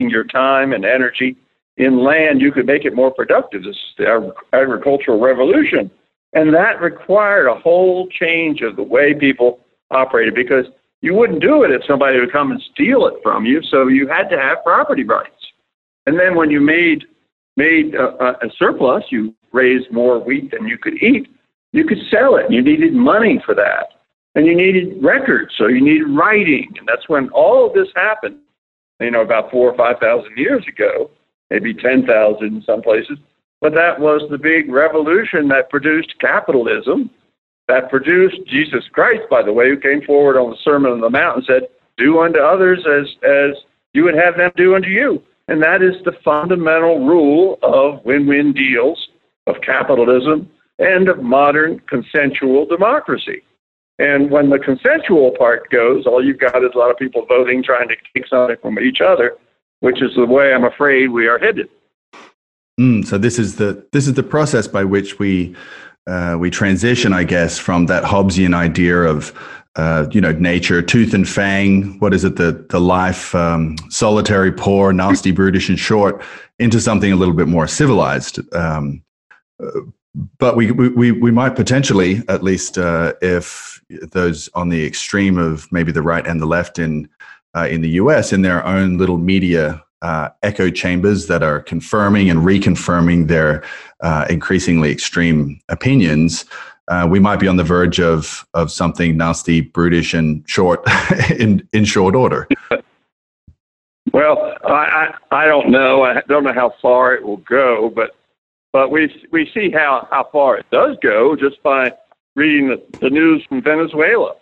[0.00, 1.36] your time and energy
[1.76, 2.40] in land.
[2.40, 3.62] You could make it more productive.
[3.62, 5.90] This is the agricultural revolution,
[6.32, 10.66] and that required a whole change of the way people operated because
[11.02, 13.62] you wouldn't do it if somebody would come and steal it from you.
[13.62, 15.30] So you had to have property rights.
[16.06, 17.04] And then when you made
[17.56, 21.28] made a, a surplus, you raised more wheat than you could eat.
[21.72, 22.50] You could sell it.
[22.50, 23.90] You needed money for that,
[24.34, 25.54] and you needed records.
[25.56, 28.38] So you needed writing, and that's when all of this happened.
[29.00, 31.10] You know, about four or five thousand years ago,
[31.50, 33.18] maybe ten thousand in some places.
[33.60, 37.10] But that was the big revolution that produced capitalism
[37.68, 41.10] that produced Jesus Christ, by the way, who came forward on the Sermon on the
[41.10, 41.62] Mount and said,
[41.96, 43.56] Do unto others as, as
[43.94, 45.22] you would have them do unto you.
[45.48, 49.08] And that is the fundamental rule of win win deals,
[49.46, 53.42] of capitalism, and of modern consensual democracy.
[53.98, 57.62] And when the consensual part goes, all you've got is a lot of people voting,
[57.62, 59.36] trying to take something from each other,
[59.80, 61.68] which is the way I'm afraid we are headed.
[62.80, 65.54] Mm, so this is the this is the process by which we
[66.06, 69.32] uh, we transition, I guess, from that Hobbesian idea of
[69.76, 71.98] uh, you know nature, tooth and fang.
[71.98, 72.36] What is it?
[72.36, 76.22] The the life um, solitary, poor, nasty, brutish, and short,
[76.58, 78.40] into something a little bit more civilized.
[78.54, 79.04] Um,
[79.62, 79.80] uh,
[80.14, 85.70] but we, we we might potentially, at least uh, if those on the extreme of
[85.72, 87.08] maybe the right and the left in
[87.56, 88.32] uh, in the U.S.
[88.32, 93.64] in their own little media uh, echo chambers that are confirming and reconfirming their
[94.00, 96.44] uh, increasingly extreme opinions,
[96.88, 100.82] uh, we might be on the verge of of something nasty, brutish, and short
[101.38, 102.46] in in short order.
[104.12, 106.04] Well, I, I I don't know.
[106.04, 108.14] I don't know how far it will go, but
[108.72, 111.92] but we we see how how far it does go just by
[112.34, 114.34] reading the, the news from Venezuela.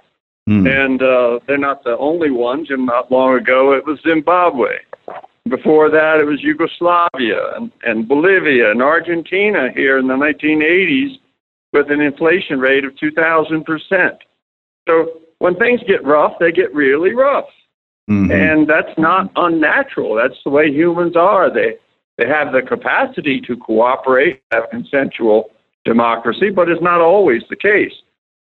[0.48, 0.84] Mm.
[0.84, 2.70] And uh, they're not the only ones.
[2.70, 4.78] And not long ago, it was Zimbabwe.
[5.48, 11.18] Before that, it was Yugoslavia and, and Bolivia and Argentina here in the 1980s
[11.72, 14.18] with an inflation rate of 2,000%.
[14.88, 17.48] So when things get rough, they get really rough.
[18.10, 18.32] Mm-hmm.
[18.32, 20.14] And that's not unnatural.
[20.14, 21.52] That's the way humans are.
[21.52, 21.76] They,
[22.20, 25.50] they have the capacity to cooperate, have consensual
[25.86, 27.94] democracy, but it's not always the case.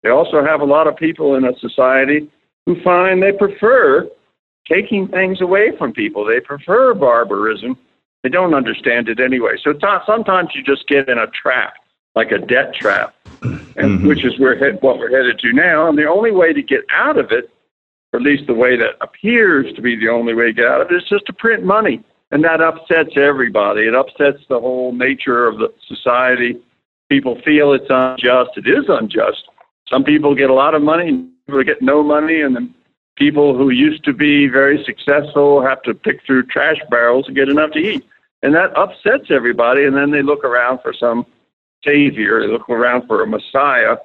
[0.03, 2.29] They also have a lot of people in a society
[2.65, 4.09] who find they prefer
[4.67, 6.25] taking things away from people.
[6.25, 7.77] They prefer barbarism.
[8.21, 9.53] They don't understand it anyway.
[9.63, 9.73] So
[10.05, 11.75] sometimes you just get in a trap,
[12.15, 14.07] like a debt trap, and, mm-hmm.
[14.07, 15.87] which is where head, what we're headed to now.
[15.87, 17.49] And the only way to get out of it,
[18.11, 20.81] or at least the way that appears to be the only way to get out
[20.81, 22.03] of it, is just to print money.
[22.31, 23.87] And that upsets everybody.
[23.87, 26.61] It upsets the whole nature of the society.
[27.09, 28.51] People feel it's unjust.
[28.55, 29.45] It is unjust.
[29.87, 32.75] Some people get a lot of money, and people get no money, and then
[33.15, 37.49] people who used to be very successful have to pick through trash barrels to get
[37.49, 38.05] enough to eat.
[38.43, 39.85] And that upsets everybody.
[39.85, 41.25] And then they look around for some
[41.83, 43.97] savior, they look around for a messiah,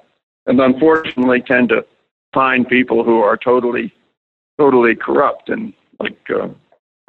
[0.47, 1.85] and unfortunately tend to
[2.33, 3.93] find people who are totally,
[4.57, 6.47] totally corrupt and like, uh,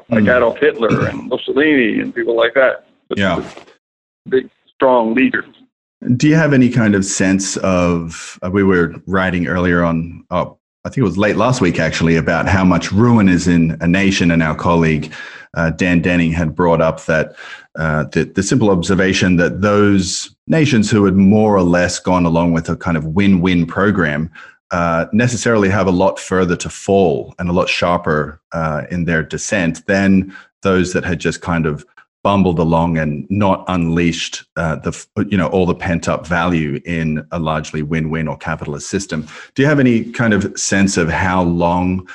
[0.08, 0.36] like mm.
[0.36, 2.86] Adolf Hitler and Mussolini and people like that.
[3.14, 3.48] Yeah.
[4.28, 5.44] Big, strong leaders.
[6.16, 8.38] Do you have any kind of sense of?
[8.42, 12.16] Uh, we were writing earlier on, oh, I think it was late last week actually,
[12.16, 14.30] about how much ruin is in a nation.
[14.30, 15.12] And our colleague
[15.54, 17.34] uh, Dan Denning had brought up that
[17.76, 22.52] uh, the, the simple observation that those nations who had more or less gone along
[22.52, 24.30] with a kind of win win program
[24.70, 29.22] uh, necessarily have a lot further to fall and a lot sharper uh, in their
[29.22, 31.86] descent than those that had just kind of
[32.24, 37.24] bumbled along and not unleashed uh, the you know all the pent up value in
[37.30, 39.24] a largely win win or capitalist system.
[39.54, 42.08] Do you have any kind of sense of how long?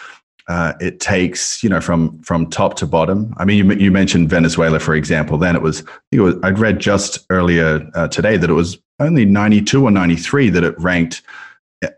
[0.48, 3.34] Uh, it takes, you know, from from top to bottom.
[3.38, 5.38] I mean, you, you mentioned Venezuela, for example.
[5.38, 9.24] Then it was, it was I'd read just earlier uh, today that it was only
[9.24, 11.22] 92 or 93 that it ranked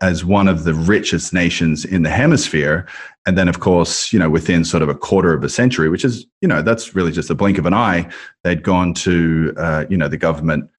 [0.00, 2.86] as one of the richest nations in the hemisphere.
[3.26, 6.04] And then, of course, you know, within sort of a quarter of a century, which
[6.04, 8.10] is, you know, that's really just a blink of an eye,
[8.44, 10.70] they'd gone to, uh, you know, the government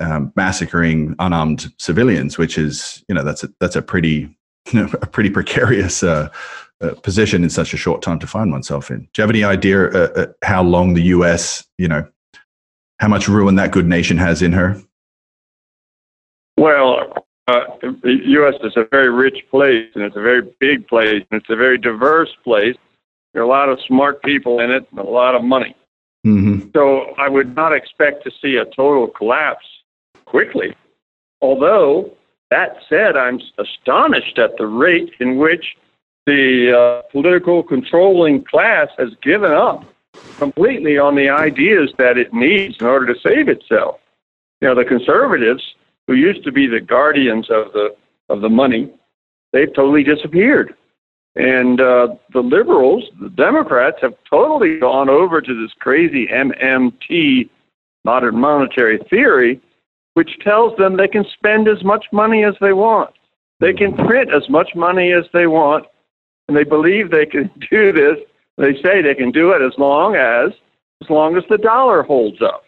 [0.00, 4.34] um, massacring unarmed civilians, which is, you know, that's a, that's a pretty,
[4.72, 6.28] you know, a pretty precarious uh,
[6.80, 9.00] uh, position in such a short time to find oneself in.
[9.00, 12.06] Do you have any idea uh, uh, how long the U.S., you know,
[12.98, 14.80] how much ruin that good nation has in her?
[16.56, 18.54] Well, uh, the U.S.
[18.62, 21.78] is a very rich place, and it's a very big place, and it's a very
[21.78, 22.76] diverse place.
[23.32, 25.74] There are a lot of smart people in it, and a lot of money.
[26.26, 26.68] Mm-hmm.
[26.74, 29.64] So I would not expect to see a total collapse
[30.26, 30.76] quickly.
[31.40, 32.12] Although,
[32.50, 35.76] that said, I'm astonished at the rate in which
[36.26, 39.86] the uh, political controlling class has given up
[40.36, 44.00] completely on the ideas that it needs in order to save itself.
[44.60, 45.62] You know, the conservatives,
[46.08, 47.94] who used to be the guardians of the
[48.28, 48.90] of the money,
[49.52, 50.74] they've totally disappeared.
[51.36, 57.48] And uh, the liberals, the Democrats, have totally gone over to this crazy MMT,
[58.04, 59.60] modern monetary theory,
[60.14, 63.14] which tells them they can spend as much money as they want.
[63.60, 65.86] They can print as much money as they want,
[66.48, 68.18] and they believe they can do this.
[68.56, 70.52] They say they can do it as long as
[71.02, 72.64] as long as the dollar holds up.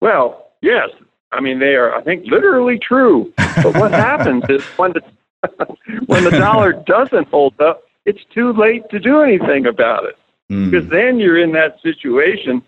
[0.00, 0.90] Well, yes,
[1.32, 3.32] I mean they are I think literally true.
[3.36, 5.02] But what happens is when the
[6.06, 10.16] when the dollar doesn't hold up, it's too late to do anything about it.
[10.50, 10.70] Mm.
[10.70, 12.62] Because then you're in that situation,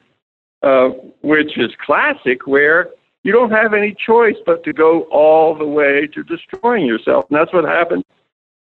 [0.62, 0.88] uh,
[1.22, 2.90] which is classic, where
[3.22, 7.26] you don't have any choice but to go all the way to destroying yourself.
[7.30, 8.04] And that's what happened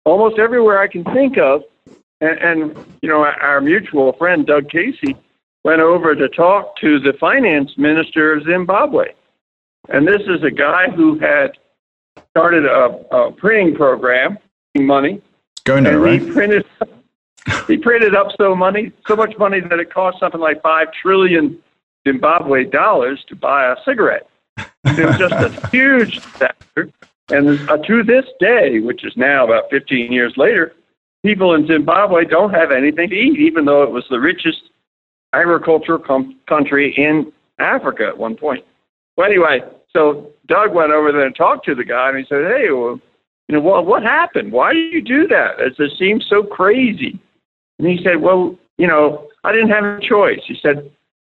[0.06, 1.64] almost everywhere I can think of.
[2.22, 5.16] And, and you know, our mutual friend, Doug Casey,
[5.64, 9.14] went over to talk to the finance minister of Zimbabwe.
[9.90, 11.52] And this is a guy who had
[12.30, 14.38] started a, a printing program,
[14.76, 15.22] money,
[15.66, 16.22] Gono, right?
[16.22, 16.66] He printed,
[17.68, 21.58] he printed up so money, so much money that it cost something like five trillion
[22.08, 24.30] Zimbabwe dollars to buy a cigarette.
[24.58, 26.90] It was just a huge disaster.
[27.30, 30.74] And uh, to this day, which is now about 15 years later,
[31.24, 34.62] people in Zimbabwe don't have anything to eat, even though it was the richest
[35.32, 38.66] agricultural com- country in Africa at one point.
[39.18, 39.62] Well, anyway,
[39.92, 43.00] so Doug went over there and talked to the guy, and he said, "Hey, well,
[43.48, 44.52] you know, well, what happened?
[44.52, 45.60] Why did you do that?
[45.60, 47.20] It just seems so crazy.
[47.80, 50.40] And he said, well, you know, I didn't have a choice.
[50.48, 50.90] He said,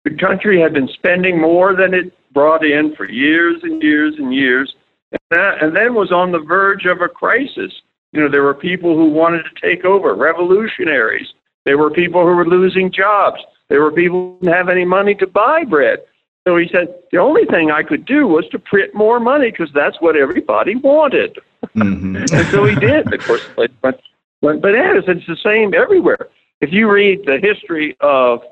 [0.05, 4.35] the country had been spending more than it brought in for years and years and
[4.35, 4.75] years,
[5.13, 7.73] and, that, and then was on the verge of a crisis.
[8.13, 11.29] You know, there were people who wanted to take over, revolutionaries.
[11.65, 13.41] There were people who were losing jobs.
[13.69, 15.99] There were people who didn't have any money to buy bread.
[16.47, 19.71] So he said, the only thing I could do was to print more money because
[19.75, 21.39] that's what everybody wanted.
[21.77, 22.17] Mm-hmm.
[22.35, 23.13] and so he did.
[23.13, 24.01] Of course, but, but,
[24.41, 25.05] but bananas.
[25.09, 26.29] It's the same everywhere.
[26.61, 28.43] If you read the history of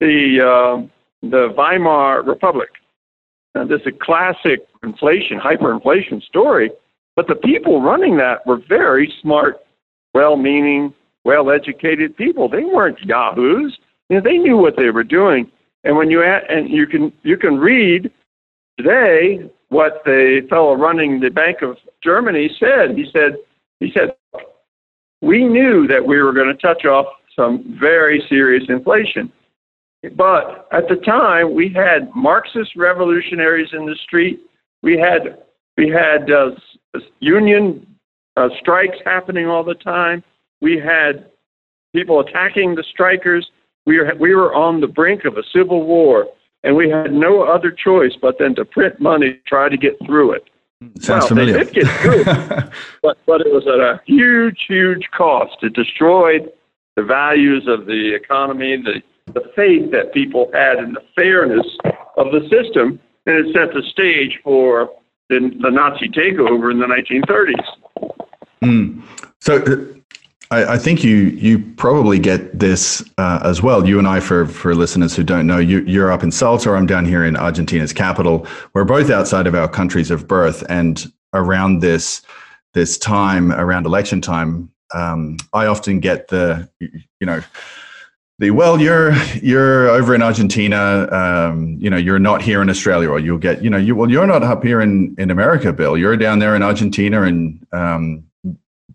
[0.00, 0.86] the uh,
[1.22, 2.70] the Weimar Republic,
[3.54, 6.70] uh, this is a classic inflation, hyperinflation story.
[7.14, 9.60] But the people running that were very smart,
[10.14, 12.48] well-meaning, well-educated people.
[12.48, 13.78] They weren't yahoos.
[14.08, 15.50] You know, they knew what they were doing.
[15.84, 18.10] And when you add, and you can you can read
[18.78, 22.96] today what the fellow running the Bank of Germany said.
[22.96, 23.36] He said
[23.80, 24.14] he said
[25.20, 29.32] we knew that we were going to touch off some very serious inflation.
[30.16, 34.40] But at the time, we had Marxist revolutionaries in the street.
[34.82, 35.38] We had
[35.76, 36.50] we had uh,
[37.20, 37.86] union
[38.36, 40.22] uh, strikes happening all the time.
[40.60, 41.30] We had
[41.94, 43.48] people attacking the strikers.
[43.86, 46.26] We were, we were on the brink of a civil war,
[46.62, 49.96] and we had no other choice but then to print money to try to get
[50.06, 50.44] through it.
[51.00, 51.64] Sounds well, familiar.
[51.64, 52.24] They did get through,
[53.02, 55.56] but but it was at a huge, huge cost.
[55.62, 56.52] It destroyed
[56.96, 59.02] the values of the economy, the
[59.32, 61.66] the faith that people had in the fairness
[62.16, 64.90] of the system, and it set the stage for
[65.28, 68.12] the, the Nazi takeover in the 1930s.
[68.62, 69.02] Mm.
[69.40, 70.00] So uh,
[70.52, 73.88] I, I, think you you probably get this uh, as well.
[73.88, 76.72] You and I, for for listeners who don't know, you, you're up in Salta.
[76.72, 78.46] I'm down here in Argentina's capital.
[78.74, 82.20] We're both outside of our countries of birth, and around this
[82.74, 87.42] this time, around election time, um, I often get the you know
[88.38, 93.08] the well you're you're over in argentina um, you know you're not here in australia
[93.08, 95.98] or you'll get you know you well you're not up here in in america bill
[95.98, 98.24] you're down there in argentina and um,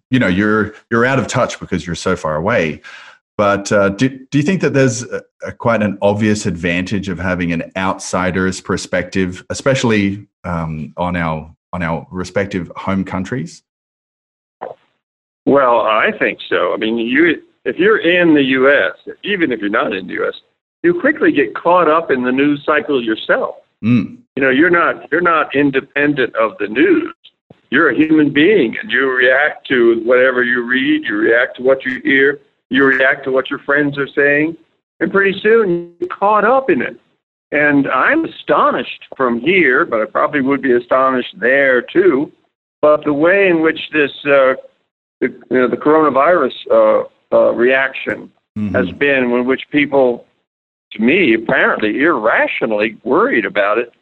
[0.09, 2.81] you know you're you're out of touch because you're so far away.
[3.37, 7.19] But uh, do, do you think that there's a, a quite an obvious advantage of
[7.19, 13.63] having an outsider's perspective especially um, on our on our respective home countries?
[15.45, 16.73] Well i think so.
[16.73, 20.35] I mean you if you're in the us even if you're not in the us
[20.83, 23.55] you quickly get caught up in the news cycle yourself.
[23.83, 24.17] Mm.
[24.35, 27.13] you know you're not you're not independent of the news
[27.69, 31.85] you're a human being and you react to whatever you read, you react to what
[31.85, 32.39] you hear,
[32.69, 34.55] you react to what your friends are saying,
[34.99, 36.99] and pretty soon you're caught up in it.
[37.51, 42.31] And I'm astonished from here, but I probably would be astonished there too.
[42.81, 44.55] But the way in which this, uh,
[45.21, 48.75] the, you know, the coronavirus uh, uh, reaction mm-hmm.
[48.75, 50.25] has been, in which people
[50.91, 53.93] to me, apparently irrationally worried about it.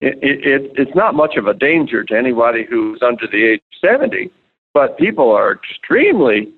[0.00, 3.88] It, it, it's not much of a danger to anybody who's under the age of
[3.90, 4.30] 70,
[4.72, 6.52] but people are extremely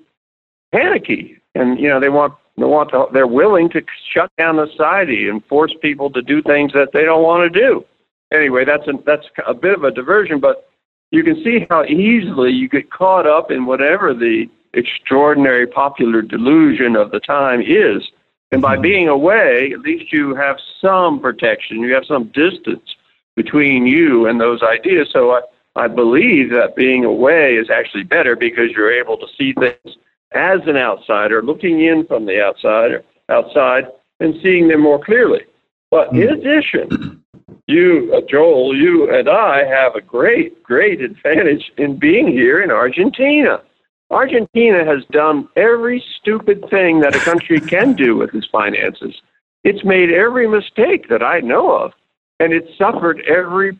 [0.71, 3.81] panicky, and you know they want they want to, they're willing to
[4.13, 7.83] shut down society and force people to do things that they don't want to do.
[8.31, 10.69] Anyway, that's a, that's a bit of a diversion, but
[11.11, 16.95] you can see how easily you get caught up in whatever the extraordinary popular delusion
[16.95, 18.07] of the time is.
[18.51, 18.81] And by mm-hmm.
[18.81, 22.95] being away, at least you have some protection, you have some distance
[23.35, 25.09] between you and those ideas.
[25.11, 25.41] So I,
[25.75, 29.97] I believe that being away is actually better because you're able to see things
[30.33, 33.87] as an outsider, looking in from the outside, outside
[34.19, 35.41] and seeing them more clearly.
[35.89, 36.33] But in hmm.
[36.33, 37.23] addition,
[37.67, 42.71] you, uh, Joel, you and I have a great, great advantage in being here in
[42.71, 43.61] Argentina.
[44.09, 49.21] Argentina has done every stupid thing that a country can do with its finances.
[49.63, 51.93] It's made every mistake that I know of,
[52.41, 53.77] and it's suffered every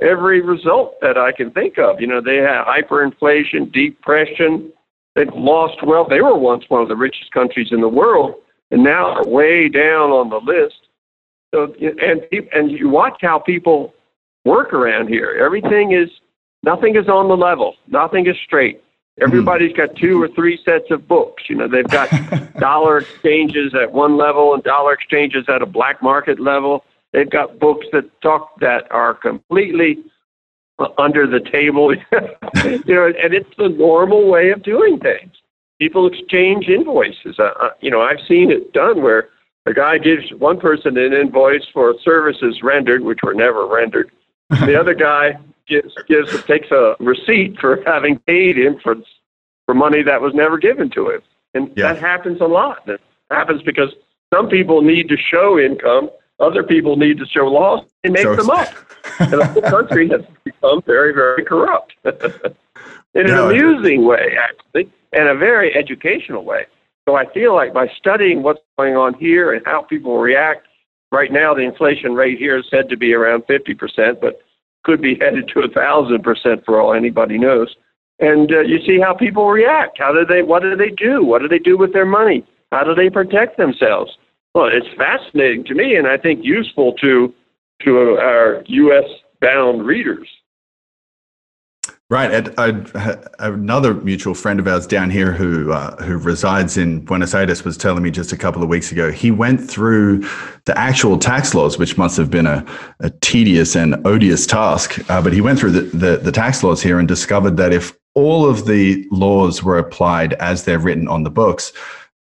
[0.00, 2.00] every result that I can think of.
[2.00, 4.72] You know, they had hyperinflation, depression,
[5.18, 6.10] They've lost wealth.
[6.10, 8.36] They were once one of the richest countries in the world,
[8.70, 10.76] and now are way down on the list.
[11.52, 13.94] So, and and you watch how people
[14.44, 15.36] work around here.
[15.44, 16.08] Everything is
[16.62, 17.74] nothing is on the level.
[17.88, 18.80] Nothing is straight.
[19.18, 19.24] Hmm.
[19.24, 21.42] Everybody's got two or three sets of books.
[21.48, 22.08] You know, they've got
[22.60, 26.84] dollar exchanges at one level and dollar exchanges at a black market level.
[27.12, 29.98] They've got books that talk that are completely
[30.98, 31.94] under the table.
[32.86, 35.32] you know, and it's the normal way of doing things.
[35.80, 37.38] People exchange invoices.
[37.38, 39.28] Uh, you know, I've seen it done where
[39.66, 44.10] a guy gives one person an invoice for services rendered, which were never rendered.
[44.50, 48.96] the other guy gives gives takes a receipt for having paid him for
[49.66, 51.20] for money that was never given to him,
[51.52, 51.92] and yeah.
[51.92, 52.88] that happens a lot.
[52.88, 53.00] It
[53.30, 53.94] happens because
[54.32, 56.08] some people need to show income,
[56.40, 57.84] other people need to show loss.
[58.02, 58.68] They make them up
[59.20, 65.28] and the whole country has become very, very corrupt in an amusing way, actually, and
[65.28, 66.66] a very educational way.
[67.08, 70.66] So I feel like by studying what's going on here and how people react,
[71.10, 74.40] right now the inflation rate here is said to be around 50%, but
[74.84, 77.74] could be headed to a thousand percent for all anybody knows.
[78.20, 79.98] And uh, you see how people react.
[79.98, 80.42] How do they?
[80.42, 81.24] What do they do?
[81.24, 82.44] What do they do with their money?
[82.72, 84.18] How do they protect themselves?
[84.58, 87.32] Well, it's fascinating to me, and I think useful to
[87.82, 89.04] to our U.S.
[89.40, 90.28] bound readers.
[92.10, 92.48] Right.
[93.38, 97.76] another mutual friend of ours down here who uh, who resides in Buenos Aires was
[97.76, 99.12] telling me just a couple of weeks ago.
[99.12, 100.28] He went through
[100.64, 102.66] the actual tax laws, which must have been a,
[102.98, 105.08] a tedious and odious task.
[105.08, 107.96] Uh, but he went through the, the, the tax laws here and discovered that if
[108.14, 111.72] all of the laws were applied as they're written on the books,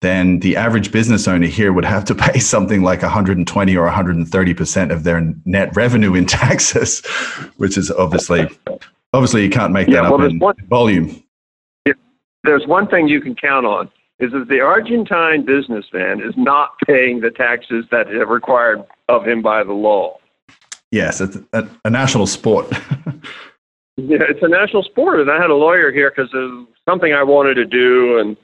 [0.02, 4.92] then the average business owner here would have to pay something like 120 or 130%
[4.92, 7.04] of their net revenue in taxes,
[7.56, 8.48] which is obviously,
[9.12, 11.22] obviously you can't make that yeah, well, up in one, volume.
[12.44, 17.20] There's one thing you can count on is that the Argentine businessman is not paying
[17.20, 20.18] the taxes that are required of him by the law.
[20.90, 22.66] Yes, it's a, a national sport.
[23.96, 25.20] yeah, it's a national sport.
[25.20, 28.36] And I had a lawyer here because of something I wanted to do and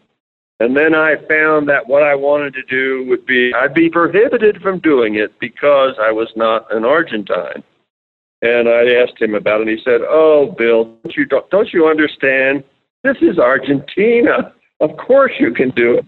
[0.63, 4.63] and then I found that what I wanted to do would be, I'd be prohibited
[4.63, 7.65] from doing it because I was not an Argentine.
[8.43, 11.89] And I asked him about it, and he said, "Oh, Bill, don't you don't you
[11.89, 12.63] understand?
[13.03, 14.53] This is Argentina.
[14.79, 16.07] Of course you can do it."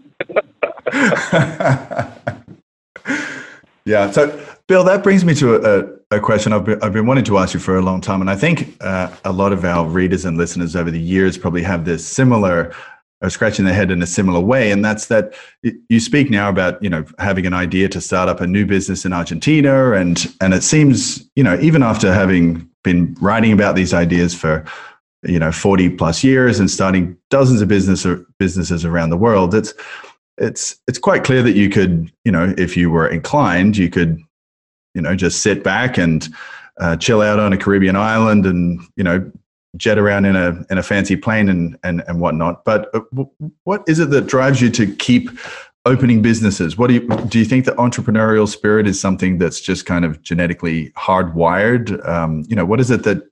[3.85, 4.11] yeah.
[4.11, 7.39] So, Bill, that brings me to a, a question I've been, I've been wanting to
[7.39, 10.25] ask you for a long time, and I think uh, a lot of our readers
[10.25, 12.75] and listeners over the years probably have this similar
[13.23, 14.71] are scratching their head in a similar way.
[14.71, 15.35] And that's that
[15.89, 19.05] you speak now about you know having an idea to start up a new business
[19.05, 19.93] in Argentina.
[19.93, 24.65] And and it seems you know even after having been writing about these ideas for
[25.23, 28.07] you know 40 plus years and starting dozens of business
[28.39, 29.73] businesses around the world it's
[30.37, 34.21] it's it's quite clear that you could you know if you were inclined you could
[34.95, 36.29] you know just sit back and
[36.81, 39.31] uh, chill out on a Caribbean island and you know
[39.77, 42.65] jet around in a in a fancy plane and and and whatnot.
[42.65, 43.01] But uh,
[43.65, 45.31] what is it that drives you to keep
[45.87, 46.79] opening businesses?
[46.79, 47.39] What do you do?
[47.39, 52.07] You think the entrepreneurial spirit is something that's just kind of genetically hardwired?
[52.09, 53.23] Um, you know, what is it that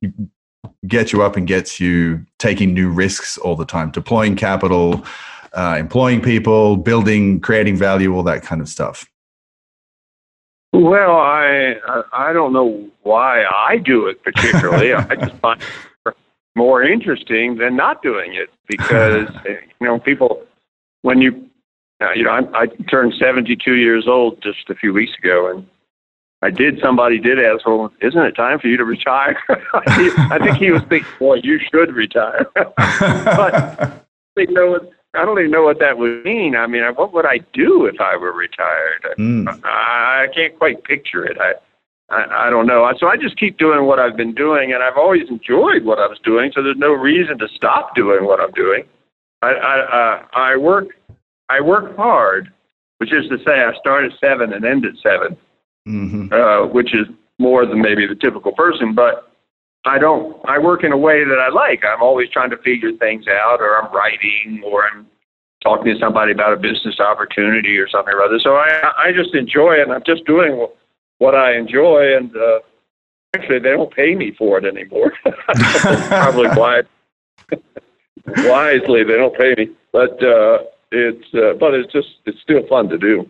[0.87, 5.05] gets you up and gets you taking new risks all the time, deploying capital,
[5.55, 9.07] uh, employing people, building, creating value, all that kind of stuff?
[10.73, 11.75] Well, I
[12.13, 14.95] I don't know why I do it particularly.
[14.95, 15.61] I just find
[16.55, 20.43] more interesting than not doing it because you know people
[21.03, 21.49] when you
[22.03, 25.67] uh, you know, I, I turned 72 years old just a few weeks ago, and
[26.43, 26.81] I did.
[26.83, 29.39] Somebody did ask, "Well, isn't it time for you to retire?"
[29.75, 34.81] I think he was thinking, "Boy, you should retire." but I don't, know
[35.15, 36.57] I don't even know what that would mean.
[36.57, 39.07] I mean, what would I do if I were retired?
[39.19, 39.49] Mm.
[39.65, 41.37] I, I can't quite picture it.
[41.41, 41.55] I,
[42.13, 42.91] I, I don't know.
[42.99, 46.07] So I just keep doing what I've been doing, and I've always enjoyed what I
[46.07, 46.53] was doing.
[46.55, 48.85] So there's no reason to stop doing what I'm doing.
[49.43, 50.89] I, I, uh, I work,
[51.49, 52.53] I work hard,
[52.99, 55.37] which is to say, I start at seven and end at seven
[55.87, 56.33] mm-hmm.
[56.33, 57.07] uh, which is
[57.39, 58.95] more than maybe the typical person.
[58.95, 59.31] But
[59.85, 60.37] I don't.
[60.49, 61.83] I work in a way that I like.
[61.85, 65.07] I'm always trying to figure things out, or I'm writing, or I'm
[65.63, 68.39] talking to somebody about a business opportunity or something or other.
[68.39, 69.83] So I I just enjoy it.
[69.83, 70.67] and I'm just doing
[71.23, 72.59] what I enjoy, and uh,
[73.35, 75.13] actually they don't pay me for it anymore.
[76.09, 76.83] Probably why.
[78.27, 80.59] wisely they don't pay me, but uh,
[80.91, 83.29] it's uh, but it's just it's still fun to do.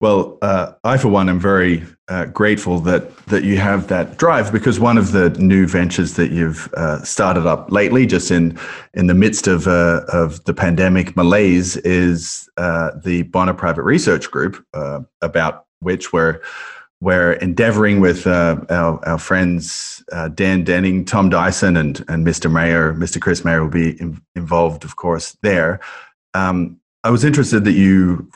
[0.00, 4.50] Well, uh, I, for one, am very uh, grateful that that you have that drive
[4.50, 8.58] because one of the new ventures that you've uh, started up lately, just in
[8.94, 14.30] in the midst of uh, of the pandemic malaise, is uh, the Bonner Private Research
[14.30, 16.40] Group, uh, about which we're
[17.04, 18.66] we're endeavoring with our,
[19.06, 20.02] our friends
[20.34, 22.50] Dan Denning, Tom Dyson, and and Mr.
[22.50, 23.20] Mayer, Mr.
[23.20, 25.80] Chris Mayer will be in, involved, of course, there.
[26.32, 28.26] Um, I was interested that you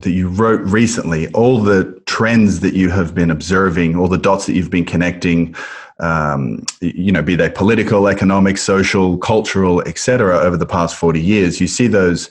[0.00, 4.46] that you wrote recently, all the trends that you have been observing, all the dots
[4.46, 5.54] that you've been connecting,
[6.00, 11.60] um, you know, be they political, economic, social, cultural, etc., over the past 40 years,
[11.60, 12.28] you see those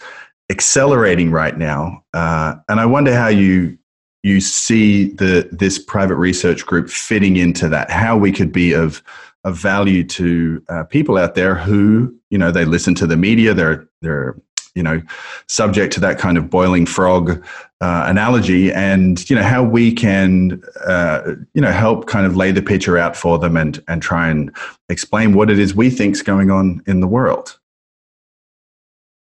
[0.49, 2.03] accelerating right now.
[2.13, 3.77] Uh, and I wonder how you
[4.23, 9.03] you see the this private research group fitting into that, how we could be of
[9.43, 13.53] of value to uh, people out there who, you know, they listen to the media,
[13.53, 14.35] they're they're
[14.75, 15.01] you know
[15.47, 17.43] subject to that kind of boiling frog
[17.81, 22.51] uh, analogy and you know how we can uh, you know help kind of lay
[22.51, 24.55] the picture out for them and and try and
[24.89, 27.59] explain what it is we think is going on in the world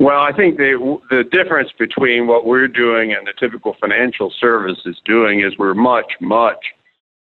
[0.01, 4.81] well i think the the difference between what we're doing and the typical financial service
[4.85, 6.75] is doing is we're much much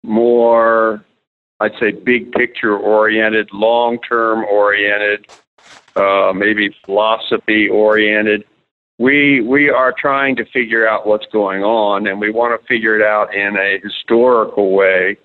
[0.01, 1.05] more
[1.59, 5.27] i'd say big picture oriented long term oriented
[5.95, 8.45] uh, maybe philosophy oriented.
[8.99, 12.95] We we are trying to figure out what's going on, and we want to figure
[12.95, 15.17] it out in a historical way.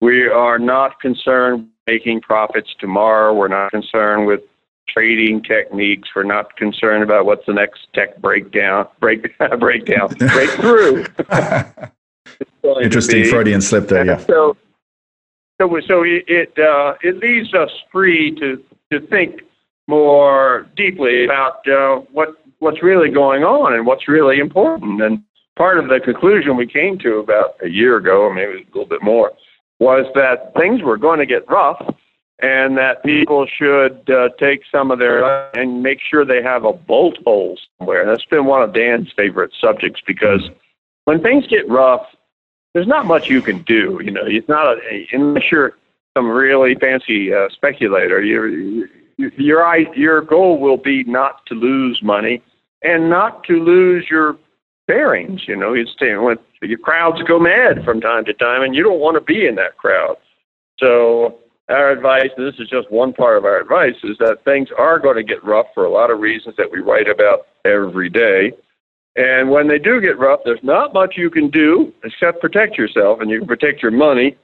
[0.00, 3.34] We are not concerned making profits tomorrow.
[3.34, 4.40] We're not concerned with
[4.88, 6.08] trading techniques.
[6.14, 11.04] We're not concerned about what's the next tech breakdown, break breakdown, breakthrough.
[12.82, 14.06] Interesting Freudian slip there.
[14.06, 14.18] Yeah.
[14.18, 14.56] So,
[15.60, 18.62] so, so it uh, it leaves us free to
[18.92, 19.42] to think
[19.86, 25.02] more deeply about uh, what what's really going on and what's really important.
[25.02, 25.22] And
[25.56, 28.88] part of the conclusion we came to about a year ago, or maybe a little
[28.88, 29.32] bit more,
[29.78, 31.82] was that things were going to get rough,
[32.44, 35.24] and that people should uh, take some of their
[35.56, 38.04] and make sure they have a bolt hole somewhere.
[38.04, 40.50] That's been one of Dan's favorite subjects because
[41.06, 42.06] when things get rough,
[42.74, 43.98] there's not much you can do.
[44.04, 45.72] You know, it's not a, unless you're
[46.14, 48.22] some really fancy uh, speculator.
[48.22, 52.42] You your your goal will be not to lose money
[52.82, 54.36] and not to lose your
[54.86, 55.48] bearings.
[55.48, 59.00] You know, stay when your crowds go mad from time to time, and you don't
[59.00, 60.18] want to be in that crowd.
[60.78, 61.38] So
[61.68, 64.98] our advice, and this is just one part of our advice, is that things are
[64.98, 68.52] going to get rough for a lot of reasons that we write about every day.
[69.16, 73.20] And when they do get rough, there's not much you can do except protect yourself,
[73.20, 74.36] and you can protect your money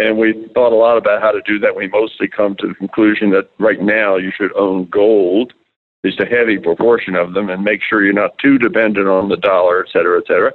[0.00, 1.76] and we thought a lot about how to do that.
[1.76, 6.20] We mostly come to the conclusion that right now you should own gold, at least
[6.20, 9.84] a heavy proportion of them, and make sure you're not too dependent on the dollar,
[9.84, 10.52] et cetera, et cetera.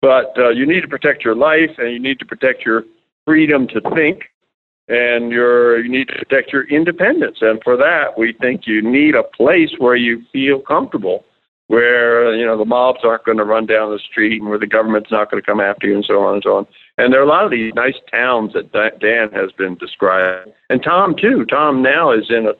[0.00, 2.84] But uh, you need to protect your life and you need to protect your
[3.26, 4.30] freedom to think
[4.88, 7.38] and your, you need to protect your independence.
[7.40, 11.24] And for that, we think you need a place where you feel comfortable
[11.68, 14.66] where you know the mobs aren't going to run down the street and where the
[14.66, 16.66] government's not going to come after you and so on and so on.
[16.98, 20.82] And there are a lot of these nice towns that Dan has been describing, and
[20.82, 21.44] Tom too.
[21.46, 22.54] Tom now is in a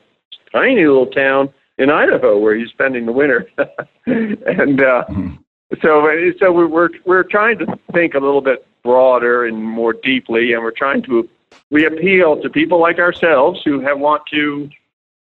[0.51, 3.49] tiny little town in Idaho where he's spending the winter,
[4.05, 5.35] and uh, mm-hmm.
[5.81, 10.63] so so we're we're trying to think a little bit broader and more deeply, and
[10.63, 11.27] we're trying to
[11.71, 14.69] we appeal to people like ourselves who have want to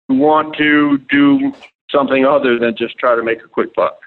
[0.07, 1.53] who want to do
[1.89, 3.97] something other than just try to make a quick buck.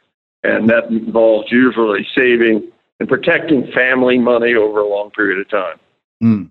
[0.45, 2.71] And that involves usually saving
[3.01, 5.79] and protecting family money over a long period of time.
[6.23, 6.51] Mm.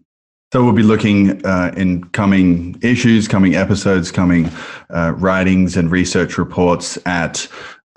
[0.54, 4.50] So we'll be looking uh, in coming issues, coming episodes, coming
[4.90, 7.48] uh, writings and research reports at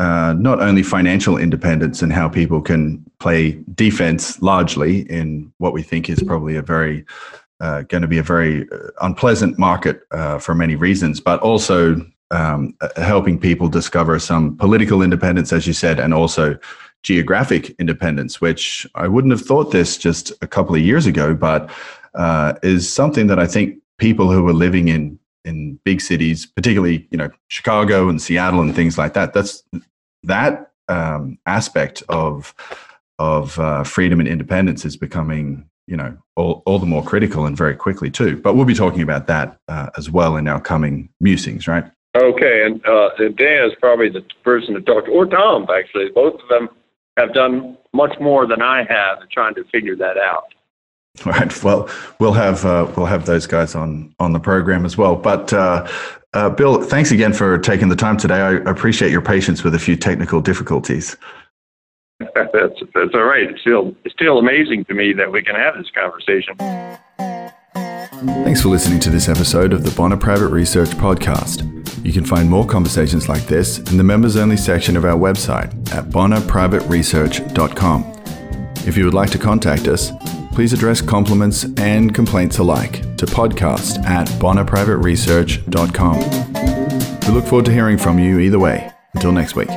[0.01, 5.83] uh, not only financial independence and how people can play defense largely in what we
[5.83, 7.05] think is probably a very
[7.61, 11.97] uh, going to be a very uh, unpleasant market uh, for many reasons, but also
[12.31, 16.59] um, uh, helping people discover some political independence, as you said, and also
[17.03, 21.71] geographic independence, which I wouldn't have thought this just a couple of years ago, but
[22.15, 27.09] uh, is something that I think people who are living in in big cities, particularly
[27.11, 29.63] you know Chicago and Seattle and things like that, that's
[30.23, 32.55] that um, aspect of
[33.19, 37.57] of uh, freedom and independence is becoming you know all, all the more critical and
[37.57, 38.37] very quickly too.
[38.37, 41.85] But we'll be talking about that uh, as well in our coming musings, right?
[42.17, 46.11] Okay, and, uh, and Dan is probably the person to talk to, or Tom actually.
[46.11, 46.69] Both of them
[47.17, 50.55] have done much more than I have in trying to figure that out.
[51.27, 51.63] Right.
[51.65, 55.17] Well, we'll have uh, we'll have those guys on on the program as well.
[55.17, 55.87] But uh,
[56.33, 58.37] uh, Bill, thanks again for taking the time today.
[58.37, 61.17] I appreciate your patience with a few technical difficulties.
[62.21, 62.53] That's
[62.95, 63.51] that's all right.
[63.51, 66.57] It's still it's still amazing to me that we can have this conversation.
[68.45, 71.65] Thanks for listening to this episode of the Bonner Private Research Podcast.
[72.05, 75.73] You can find more conversations like this in the members only section of our website
[75.95, 78.05] at bonnerprivateresearch.com.
[78.87, 80.11] If you would like to contact us,
[80.53, 86.19] please address compliments and complaints alike to podcast at bonnerprivateresearch.com.
[87.27, 88.91] We look forward to hearing from you either way.
[89.15, 89.71] Until next week.